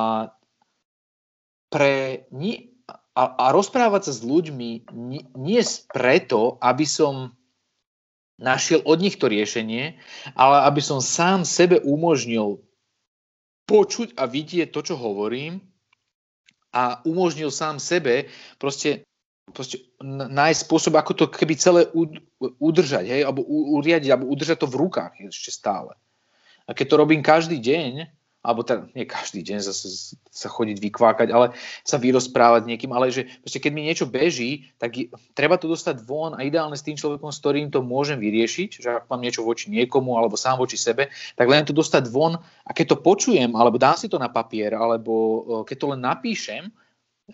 [1.68, 2.24] pre...
[2.32, 2.72] Nie,
[3.12, 5.60] a, a rozprávať sa s ľuďmi nie, nie
[5.92, 7.37] preto, aby som
[8.38, 9.98] našiel od nich to riešenie,
[10.38, 12.62] ale aby som sám sebe umožnil
[13.68, 15.60] počuť a vidieť to, čo hovorím
[16.72, 19.04] a umožnil sám sebe proste,
[19.52, 21.90] proste nájsť spôsob, ako to keby celé
[22.40, 23.44] udržať, hej, alebo
[23.76, 25.92] uriadiť, alebo udržať to v rukách ešte stále.
[26.68, 28.17] A keď to robím každý deň,
[28.48, 31.52] alebo teda nie každý deň zase sa chodiť vykvákať, ale
[31.84, 36.00] sa vyrozprávať niekým, ale že proste keď mi niečo beží, tak je, treba to dostať
[36.00, 39.44] von a ideálne s tým človekom, s ktorým to môžem vyriešiť, že ak mám niečo
[39.44, 43.52] voči niekomu alebo sám voči sebe, tak len to dostať von a keď to počujem,
[43.52, 45.38] alebo dám si to na papier, alebo e,
[45.68, 46.72] keď to len napíšem, e,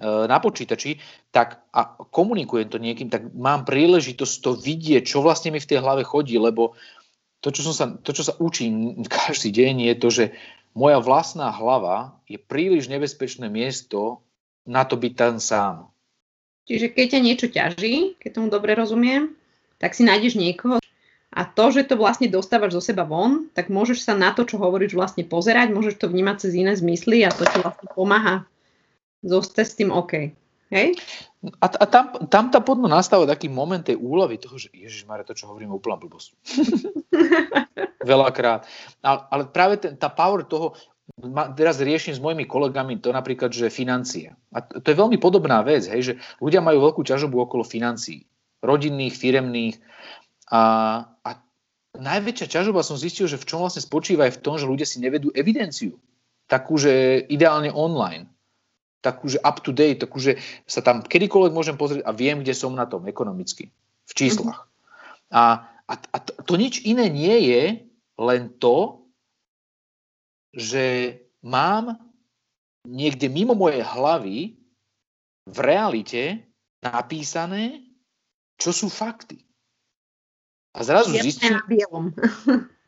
[0.03, 0.99] na počítači,
[1.31, 5.79] tak a komunikujem to niekým, tak mám príležitosť to vidieť, čo vlastne mi v tej
[5.79, 6.75] hlave chodí, lebo
[7.45, 10.25] to, čo, som sa, to, čo sa učím každý deň, je to, že
[10.75, 14.21] moja vlastná hlava je príliš nebezpečné miesto
[14.67, 15.77] na to byť tam sám.
[16.67, 19.39] Čiže keď ťa niečo ťaží, keď tomu dobre rozumiem,
[19.79, 20.83] tak si nájdeš niekoho
[21.35, 24.57] a to, že to vlastne dostávaš zo seba von, tak môžeš sa na to, čo
[24.59, 28.47] hovoríš, vlastne pozerať, môžeš to vnímať cez iné zmysly a to ti vlastne pomáha
[29.27, 30.31] zostať s tým OK.
[30.73, 30.97] Hej?
[31.61, 35.37] A, a tam, tam tá podno nastáva taký moment tej úlavy toho, že Ježiš to,
[35.37, 36.29] čo hovorím, je úplná blbosť.
[38.05, 38.69] Veľakrát.
[39.01, 40.77] Ale, práve ten, tá power toho,
[41.25, 44.37] ma, teraz riešim s mojimi kolegami to napríklad, že financie.
[44.53, 48.29] A to, to je veľmi podobná vec, hej, že ľudia majú veľkú ťažobu okolo financií.
[48.61, 49.77] Rodinných, firemných.
[50.53, 50.63] A,
[51.25, 51.31] a
[51.97, 55.01] najväčšia ťažoba som zistil, že v čom vlastne spočíva aj v tom, že ľudia si
[55.01, 55.97] nevedú evidenciu.
[56.45, 58.29] Takú, že ideálne online
[59.05, 62.57] takú, že up to date, takú, že sa tam kedykoľvek môžem pozrieť a viem, kde
[62.57, 63.69] som na tom ekonomicky,
[64.09, 64.65] v číslach.
[64.65, 65.37] Mm-hmm.
[65.37, 65.43] A,
[65.85, 67.85] a, a to, to nič iné nie je,
[68.19, 69.05] len to,
[70.55, 71.99] že mám
[72.87, 74.55] niekde mimo mojej hlavy
[75.45, 76.45] v realite
[76.85, 77.85] napísané,
[78.61, 79.43] čo sú fakty.
[80.75, 81.59] A zrazu zistím...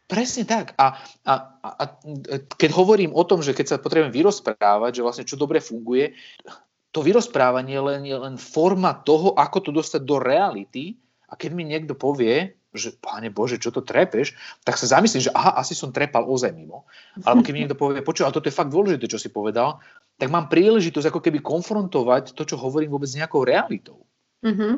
[0.06, 0.70] Presne tak.
[0.78, 1.34] A, a,
[1.66, 1.84] a
[2.54, 6.14] keď hovorím o tom, že keď sa potrebujem vyrozprávať, že vlastne čo dobre funguje,
[6.94, 10.94] to vyrozprávanie len, je len forma toho, ako to dostať do reality.
[11.26, 15.34] A keď mi niekto povie, že páne Bože, čo to trepeš, tak sa zamyslím, že
[15.34, 16.84] aha, asi som trepal ozaj mimo.
[17.24, 19.80] Alebo keď mi niekto povie, počuj, ale toto je fakt dôležité, čo si povedal,
[20.16, 24.04] tak mám príležitosť ako keby konfrontovať to, čo hovorím vôbec s nejakou realitou.
[24.44, 24.74] Mm-hmm.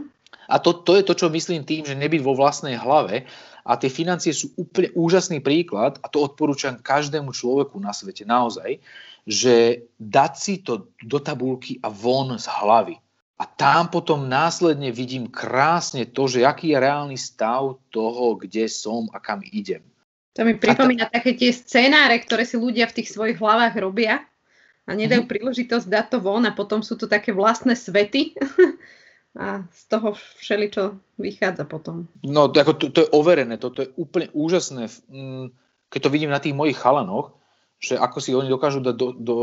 [0.48, 3.28] A to, to je to, čo myslím tým, že nebyť vo vlastnej hlave.
[3.68, 8.80] A tie financie sú úplne úžasný príklad, a to odporúčam každému človeku na svete naozaj,
[9.28, 12.96] že dať si to do tabulky a von z hlavy.
[13.38, 19.06] A tam potom následne vidím krásne to, že aký je reálny stav toho, kde som
[19.14, 19.86] a kam idem.
[20.34, 21.22] To mi pripomína ta...
[21.22, 24.26] také tie scenáre, ktoré si ľudia v tých svojich hlavách robia
[24.86, 25.34] a nedajú mm-hmm.
[25.34, 28.34] príležitosť dať to von a potom sú to také vlastné svety
[29.42, 32.10] a z toho všeličo vychádza potom.
[32.26, 35.54] No, to, ako to, to je overené, toto je úplne úžasné, mm,
[35.92, 37.38] keď to vidím na tých mojich chalanoch,
[37.78, 39.36] že ako si oni dokážu dať do, do,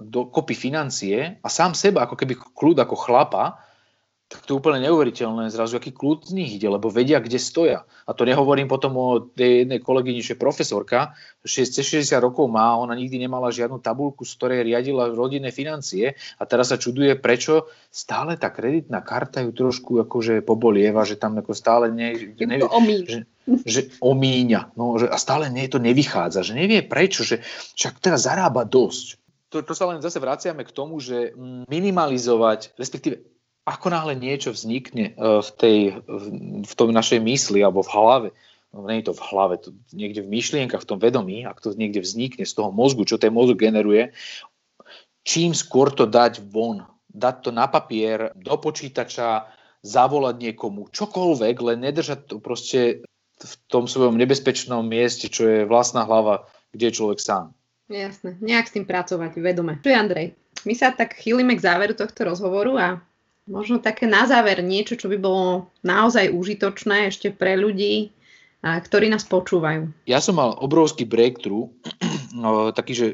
[0.00, 3.60] dokopy financie a sám seba, ako keby kľud ako chlapa,
[4.30, 7.82] tak to je úplne neuveriteľné zrazu, aký kľud z nich ide, lebo vedia, kde stoja.
[8.06, 13.26] A to nehovorím potom o tej jednej kolegyni, že profesorka, 60 rokov má, ona nikdy
[13.26, 18.54] nemala žiadnu tabulku, z ktorej riadila rodinné financie a teraz sa čuduje, prečo stále tá
[18.54, 22.70] kreditná karta ju trošku akože pobolieva, že tam ako stále ne, nevie,
[23.10, 23.20] že,
[23.66, 27.42] že omíňa, no, že, a stále nie, to nevychádza, že nevie prečo, že
[27.74, 29.19] však teraz zarába dosť
[29.50, 31.34] to, to sa len zase vraciame k tomu, že
[31.66, 33.20] minimalizovať, respektíve
[33.66, 35.78] ako náhle niečo vznikne e, v, tej,
[36.64, 38.28] v tom našej mysli alebo v hlave,
[38.70, 41.74] no nie je to v hlave, to niekde v myšlienkach, v tom vedomí, ak to
[41.74, 44.14] niekde vznikne z toho mozgu, čo ten mozog generuje,
[45.26, 51.78] čím skôr to dať von, dať to na papier, do počítača, zavolať niekomu, čokoľvek, len
[51.80, 53.02] nedržať to proste
[53.40, 56.44] v tom svojom nebezpečnom mieste, čo je vlastná hlava,
[56.76, 57.56] kde je človek sám.
[57.90, 59.82] Jasné, nejak s tým pracovať, vedome.
[59.82, 60.26] Čo je Andrej?
[60.62, 62.88] My sa tak chýlime k záveru tohto rozhovoru a
[63.50, 68.14] možno také na záver niečo, čo by bolo naozaj užitočné ešte pre ľudí,
[68.62, 69.90] ktorí nás počúvajú.
[70.06, 71.66] Ja som mal obrovský breakthrough,
[72.78, 73.06] taký, že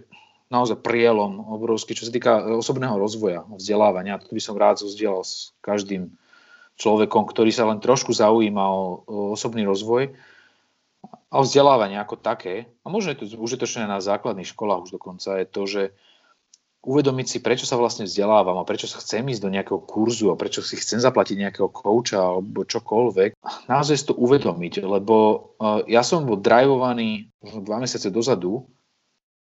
[0.53, 4.21] naozaj prielom obrovský, čo sa týka osobného rozvoja, vzdelávania.
[4.21, 6.13] To by som rád zozdielal s každým
[6.77, 10.13] človekom, ktorý sa len trošku zaujíma o, o osobný rozvoj
[11.05, 15.47] a vzdelávanie ako také, a možno je to užitočné na základných školách už dokonca, je
[15.47, 15.83] to, že
[16.87, 20.39] uvedomiť si, prečo sa vlastne vzdelávam a prečo sa chcem ísť do nejakého kurzu a
[20.39, 23.43] prečo si chcem zaplatiť nejakého kouča alebo čokoľvek.
[23.67, 25.15] Naozaj si to uvedomiť, lebo
[25.59, 28.71] uh, ja som bol drivovaný možno dva mesiace dozadu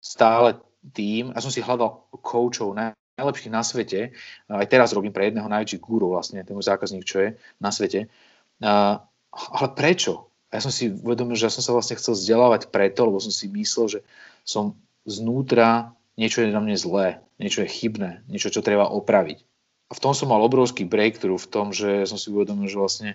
[0.01, 4.17] stále tým, ja som si hľadal koučov najlepších na svete,
[4.49, 7.29] aj teraz robím pre jedného najväčších guru vlastne, ten zákazník, čo je
[7.61, 8.09] na svete.
[8.57, 10.33] Uh, ale prečo?
[10.55, 13.51] Ja som si uvedomil, že ja som sa vlastne chcel vzdelávať preto, lebo som si
[13.51, 13.99] myslel, že
[14.47, 19.43] som znútra niečo je na mne zlé, niečo je chybné, niečo, čo treba opraviť.
[19.85, 23.09] A v tom som mal obrovský breakthrough v tom, že som si uvedomil, že vlastne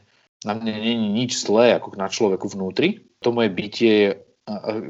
[0.47, 3.03] na mne nie je nič zlé ako na človeku vnútri.
[3.25, 4.09] To moje bytie je,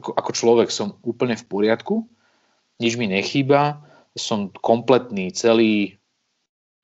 [0.03, 2.07] ako človek som úplne v poriadku,
[2.83, 3.81] nič mi nechýba,
[4.19, 6.01] som kompletný, celý,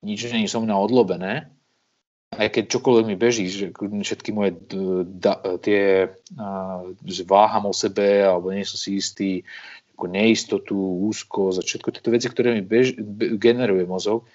[0.01, 1.56] nič nie je so mňa odlobené
[2.37, 4.57] aj keď čokoľvek mi beží, že všetky moje
[5.09, 6.13] da, tie,
[7.05, 9.43] že váham o sebe, alebo nie som si istý,
[9.97, 10.77] ako neistotu,
[11.09, 13.01] úzkosť a všetko tieto veci, ktoré mi bež,
[13.41, 14.29] generuje mozog,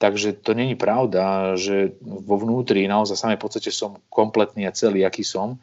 [0.00, 5.20] takže to není pravda, že vo vnútri naozaj samej podstate som kompletný a celý, aký
[5.20, 5.60] som.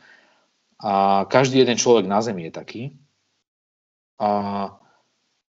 [0.82, 2.84] A každý jeden človek na Zemi je taký.
[4.18, 4.81] A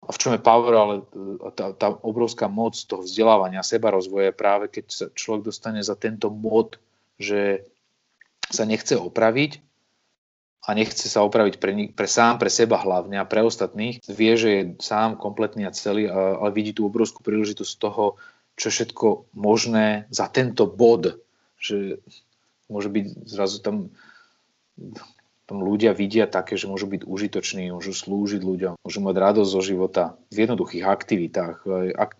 [0.08, 4.32] a v čom je power, ale e, tá, tá obrovská moc toho vzdelávania, seba rozvoje
[4.32, 6.80] práve keď sa človek dostane za tento mod,
[7.20, 7.68] že
[8.48, 9.60] sa nechce opraviť
[10.64, 14.48] a nechce sa opraviť pre, pre sám, pre seba hlavne a pre ostatných, vie, že
[14.48, 18.16] je sám kompletný a celý, ale vidí tú obrovskú príležitosť toho,
[18.56, 21.20] čo všetko možné za tento bod,
[21.60, 22.00] že
[22.72, 23.92] môže byť zrazu tam
[25.48, 29.62] tom ľudia vidia také, že môžu byť užitoční, môžu slúžiť ľuďom, môžu mať radosť zo
[29.64, 31.64] života v jednoduchých aktivitách,
[31.96, 32.12] ak,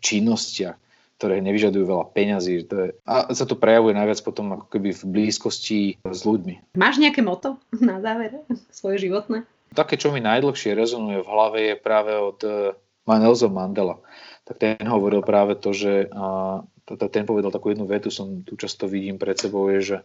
[0.00, 0.80] činnostiach,
[1.20, 2.64] ktoré nevyžadujú veľa peňazí.
[2.72, 6.80] To je, a sa to prejavuje najviac potom ako keby v blízkosti s ľuďmi.
[6.80, 8.40] Máš nejaké moto na záver
[8.72, 9.44] svoje životné?
[9.76, 12.74] Také, čo mi najdlhšie rezonuje v hlave, je práve od uh,
[13.06, 14.00] Nelson Mandela.
[14.48, 18.90] Tak ten hovoril práve to, že uh, ten povedal takú jednu vetu, som tu často
[18.90, 19.96] vidím pred sebou, je, že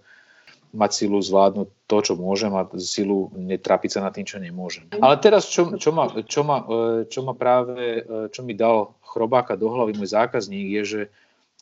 [0.75, 4.91] mať silu zvládnuť to, čo môžem a silu netrapiť sa na tým, čo nemôžem.
[4.99, 8.91] Ale teraz, čo, čo, ma, čo, ma, e, čo ma práve, e, čo mi dal
[9.07, 11.01] chrobáka do hlavy môj zákazník, je, že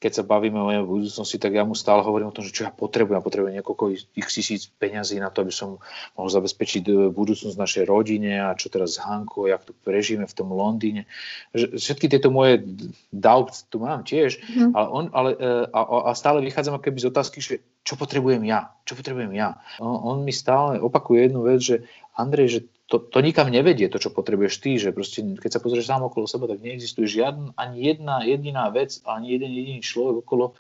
[0.04, 2.68] keď sa bavíme o mojej budúcnosti, tak ja mu stále hovorím o tom, že čo
[2.68, 3.16] ja potrebujem.
[3.16, 5.80] Ja potrebujem niekoľko ich tisíc peňazí na to, aby som
[6.20, 10.36] mohol zabezpečiť e, budúcnosť našej rodine a čo teraz s Hankou, jak tu prežijeme v
[10.36, 11.08] tom Londýne.
[11.56, 12.68] Všetky tieto moje
[13.16, 14.76] doubt tu mám tiež, mm.
[14.76, 15.30] ale, on, ale
[15.72, 19.56] a, a stále vychádzam keby z otázky, že čo potrebujem ja, čo potrebujem ja.
[19.80, 21.88] On, on mi stále opakuje jednu vec, že
[22.20, 22.60] Andrej, že
[22.94, 26.30] to, to nikam nevedie, to, čo potrebuješ ty, že proste, keď sa pozrieš sám okolo
[26.30, 30.54] seba, tak neexistuje žiadna, ani jedna jediná vec, ani jeden jediný človek okolo,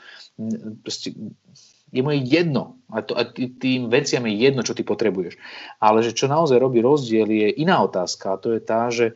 [0.82, 1.14] proste,
[1.94, 2.82] je mu jedno.
[2.90, 5.38] A, to, a tým veciam je jedno, čo ty potrebuješ.
[5.78, 8.34] Ale že čo naozaj robí rozdiel, je iná otázka.
[8.34, 9.14] A to je tá, že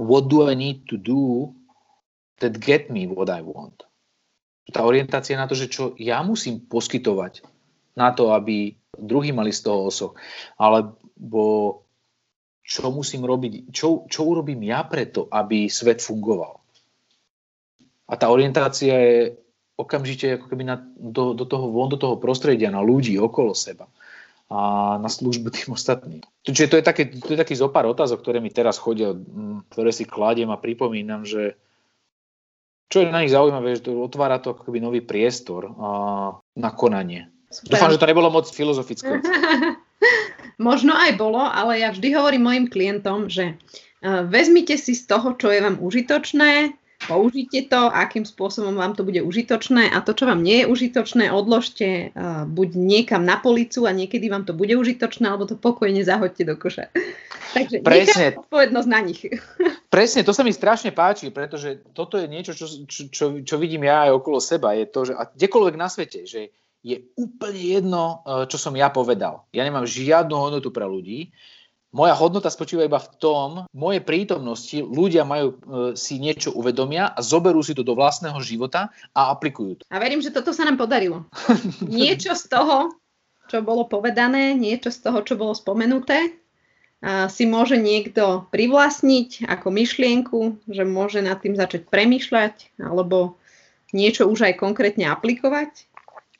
[0.00, 1.52] what do I need to do
[2.40, 3.84] that get me what I want?
[4.72, 7.44] Tá orientácia na to, že čo ja musím poskytovať
[7.92, 10.16] na to, aby druhý mali z toho osoch.
[10.56, 11.84] Alebo
[12.70, 16.62] čo musím robiť, čo, čo urobím ja preto, aby svet fungoval.
[18.06, 19.34] A tá orientácia je
[19.74, 23.90] okamžite ako keby na, do, do toho von, do toho prostredia, na ľudí okolo seba
[24.50, 26.22] a na službu tým ostatným.
[26.42, 29.14] Čiže to je, také, to je taký zopár otázok, ktoré mi teraz chodia,
[29.70, 31.54] ktoré si kladiem a pripomínam, že
[32.90, 35.90] čo je na nich zaujímavé, že to otvára to ako keby nový priestor a,
[36.58, 37.30] na konanie.
[37.50, 37.78] Super.
[37.78, 39.22] Dúfam, že to nebolo moc filozofické.
[40.60, 45.32] Možno aj bolo, ale ja vždy hovorím mojim klientom, že uh, vezmite si z toho,
[45.40, 46.76] čo je vám užitočné,
[47.08, 51.32] použite to, akým spôsobom vám to bude užitočné a to, čo vám nie je užitočné,
[51.32, 56.04] odložte uh, buď niekam na policu a niekedy vám to bude užitočné, alebo to pokojne
[56.04, 56.92] zahoďte do koša.
[57.56, 58.26] Takže Presne.
[58.36, 59.20] odpovednosť na nich.
[59.94, 63.88] Presne, to sa mi strašne páči, pretože toto je niečo, čo, čo, čo, čo vidím
[63.88, 64.76] ja aj okolo seba.
[64.76, 68.88] Je to, že a kdekoľvek na svete, že je úplne jedno, e, čo som ja
[68.88, 69.44] povedal.
[69.52, 71.32] Ja nemám žiadnu hodnotu pre ľudí
[71.90, 75.54] moja hodnota spočíva iba v tom, v mojej prítomnosti ľudia majú e,
[75.98, 79.84] si niečo uvedomia a zoberú si to do vlastného života a aplikujú to.
[79.90, 81.26] A verím, že toto sa nám podarilo.
[81.82, 82.94] niečo z toho,
[83.50, 86.38] čo bolo povedané, niečo z toho, čo bolo spomenuté,
[87.00, 93.40] a si môže niekto privlastniť ako myšlienku, že môže nad tým začať premýšľať alebo
[93.96, 95.89] niečo už aj konkrétne aplikovať.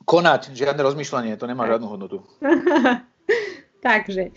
[0.05, 2.25] Konať, žiadne rozmýšľanie, to nemá žiadnu hodnotu.
[3.85, 4.33] Takže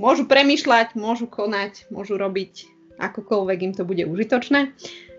[0.00, 4.74] môžu premýšľať, môžu konať, môžu robiť akokoľvek im to bude užitočné.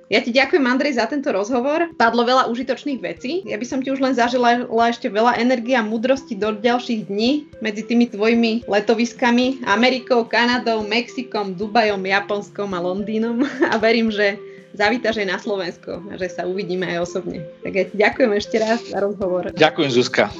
[0.10, 1.94] Ja ti ďakujem, Andrej, za tento rozhovor.
[1.94, 3.46] Padlo veľa užitočných vecí.
[3.46, 7.46] Ja by som ti už len zažila ešte veľa energie a múdrosti do ďalších dní
[7.62, 13.46] medzi tými tvojimi letoviskami Amerikou, Kanadou, Mexikom, Dubajom, Japonskom a Londýnom.
[13.70, 14.42] A verím, že
[14.80, 17.44] zavítaš aj na Slovensko a že sa uvidíme aj osobne.
[17.68, 19.52] Tak ja ti ďakujem ešte raz za rozhovor.
[19.52, 20.32] Ďakujem, Zuzka.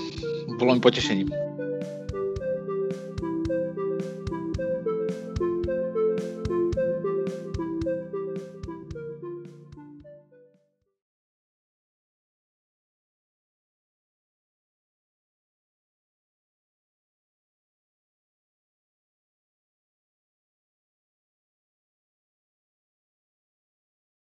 [0.56, 1.49] Bolo mi potešením.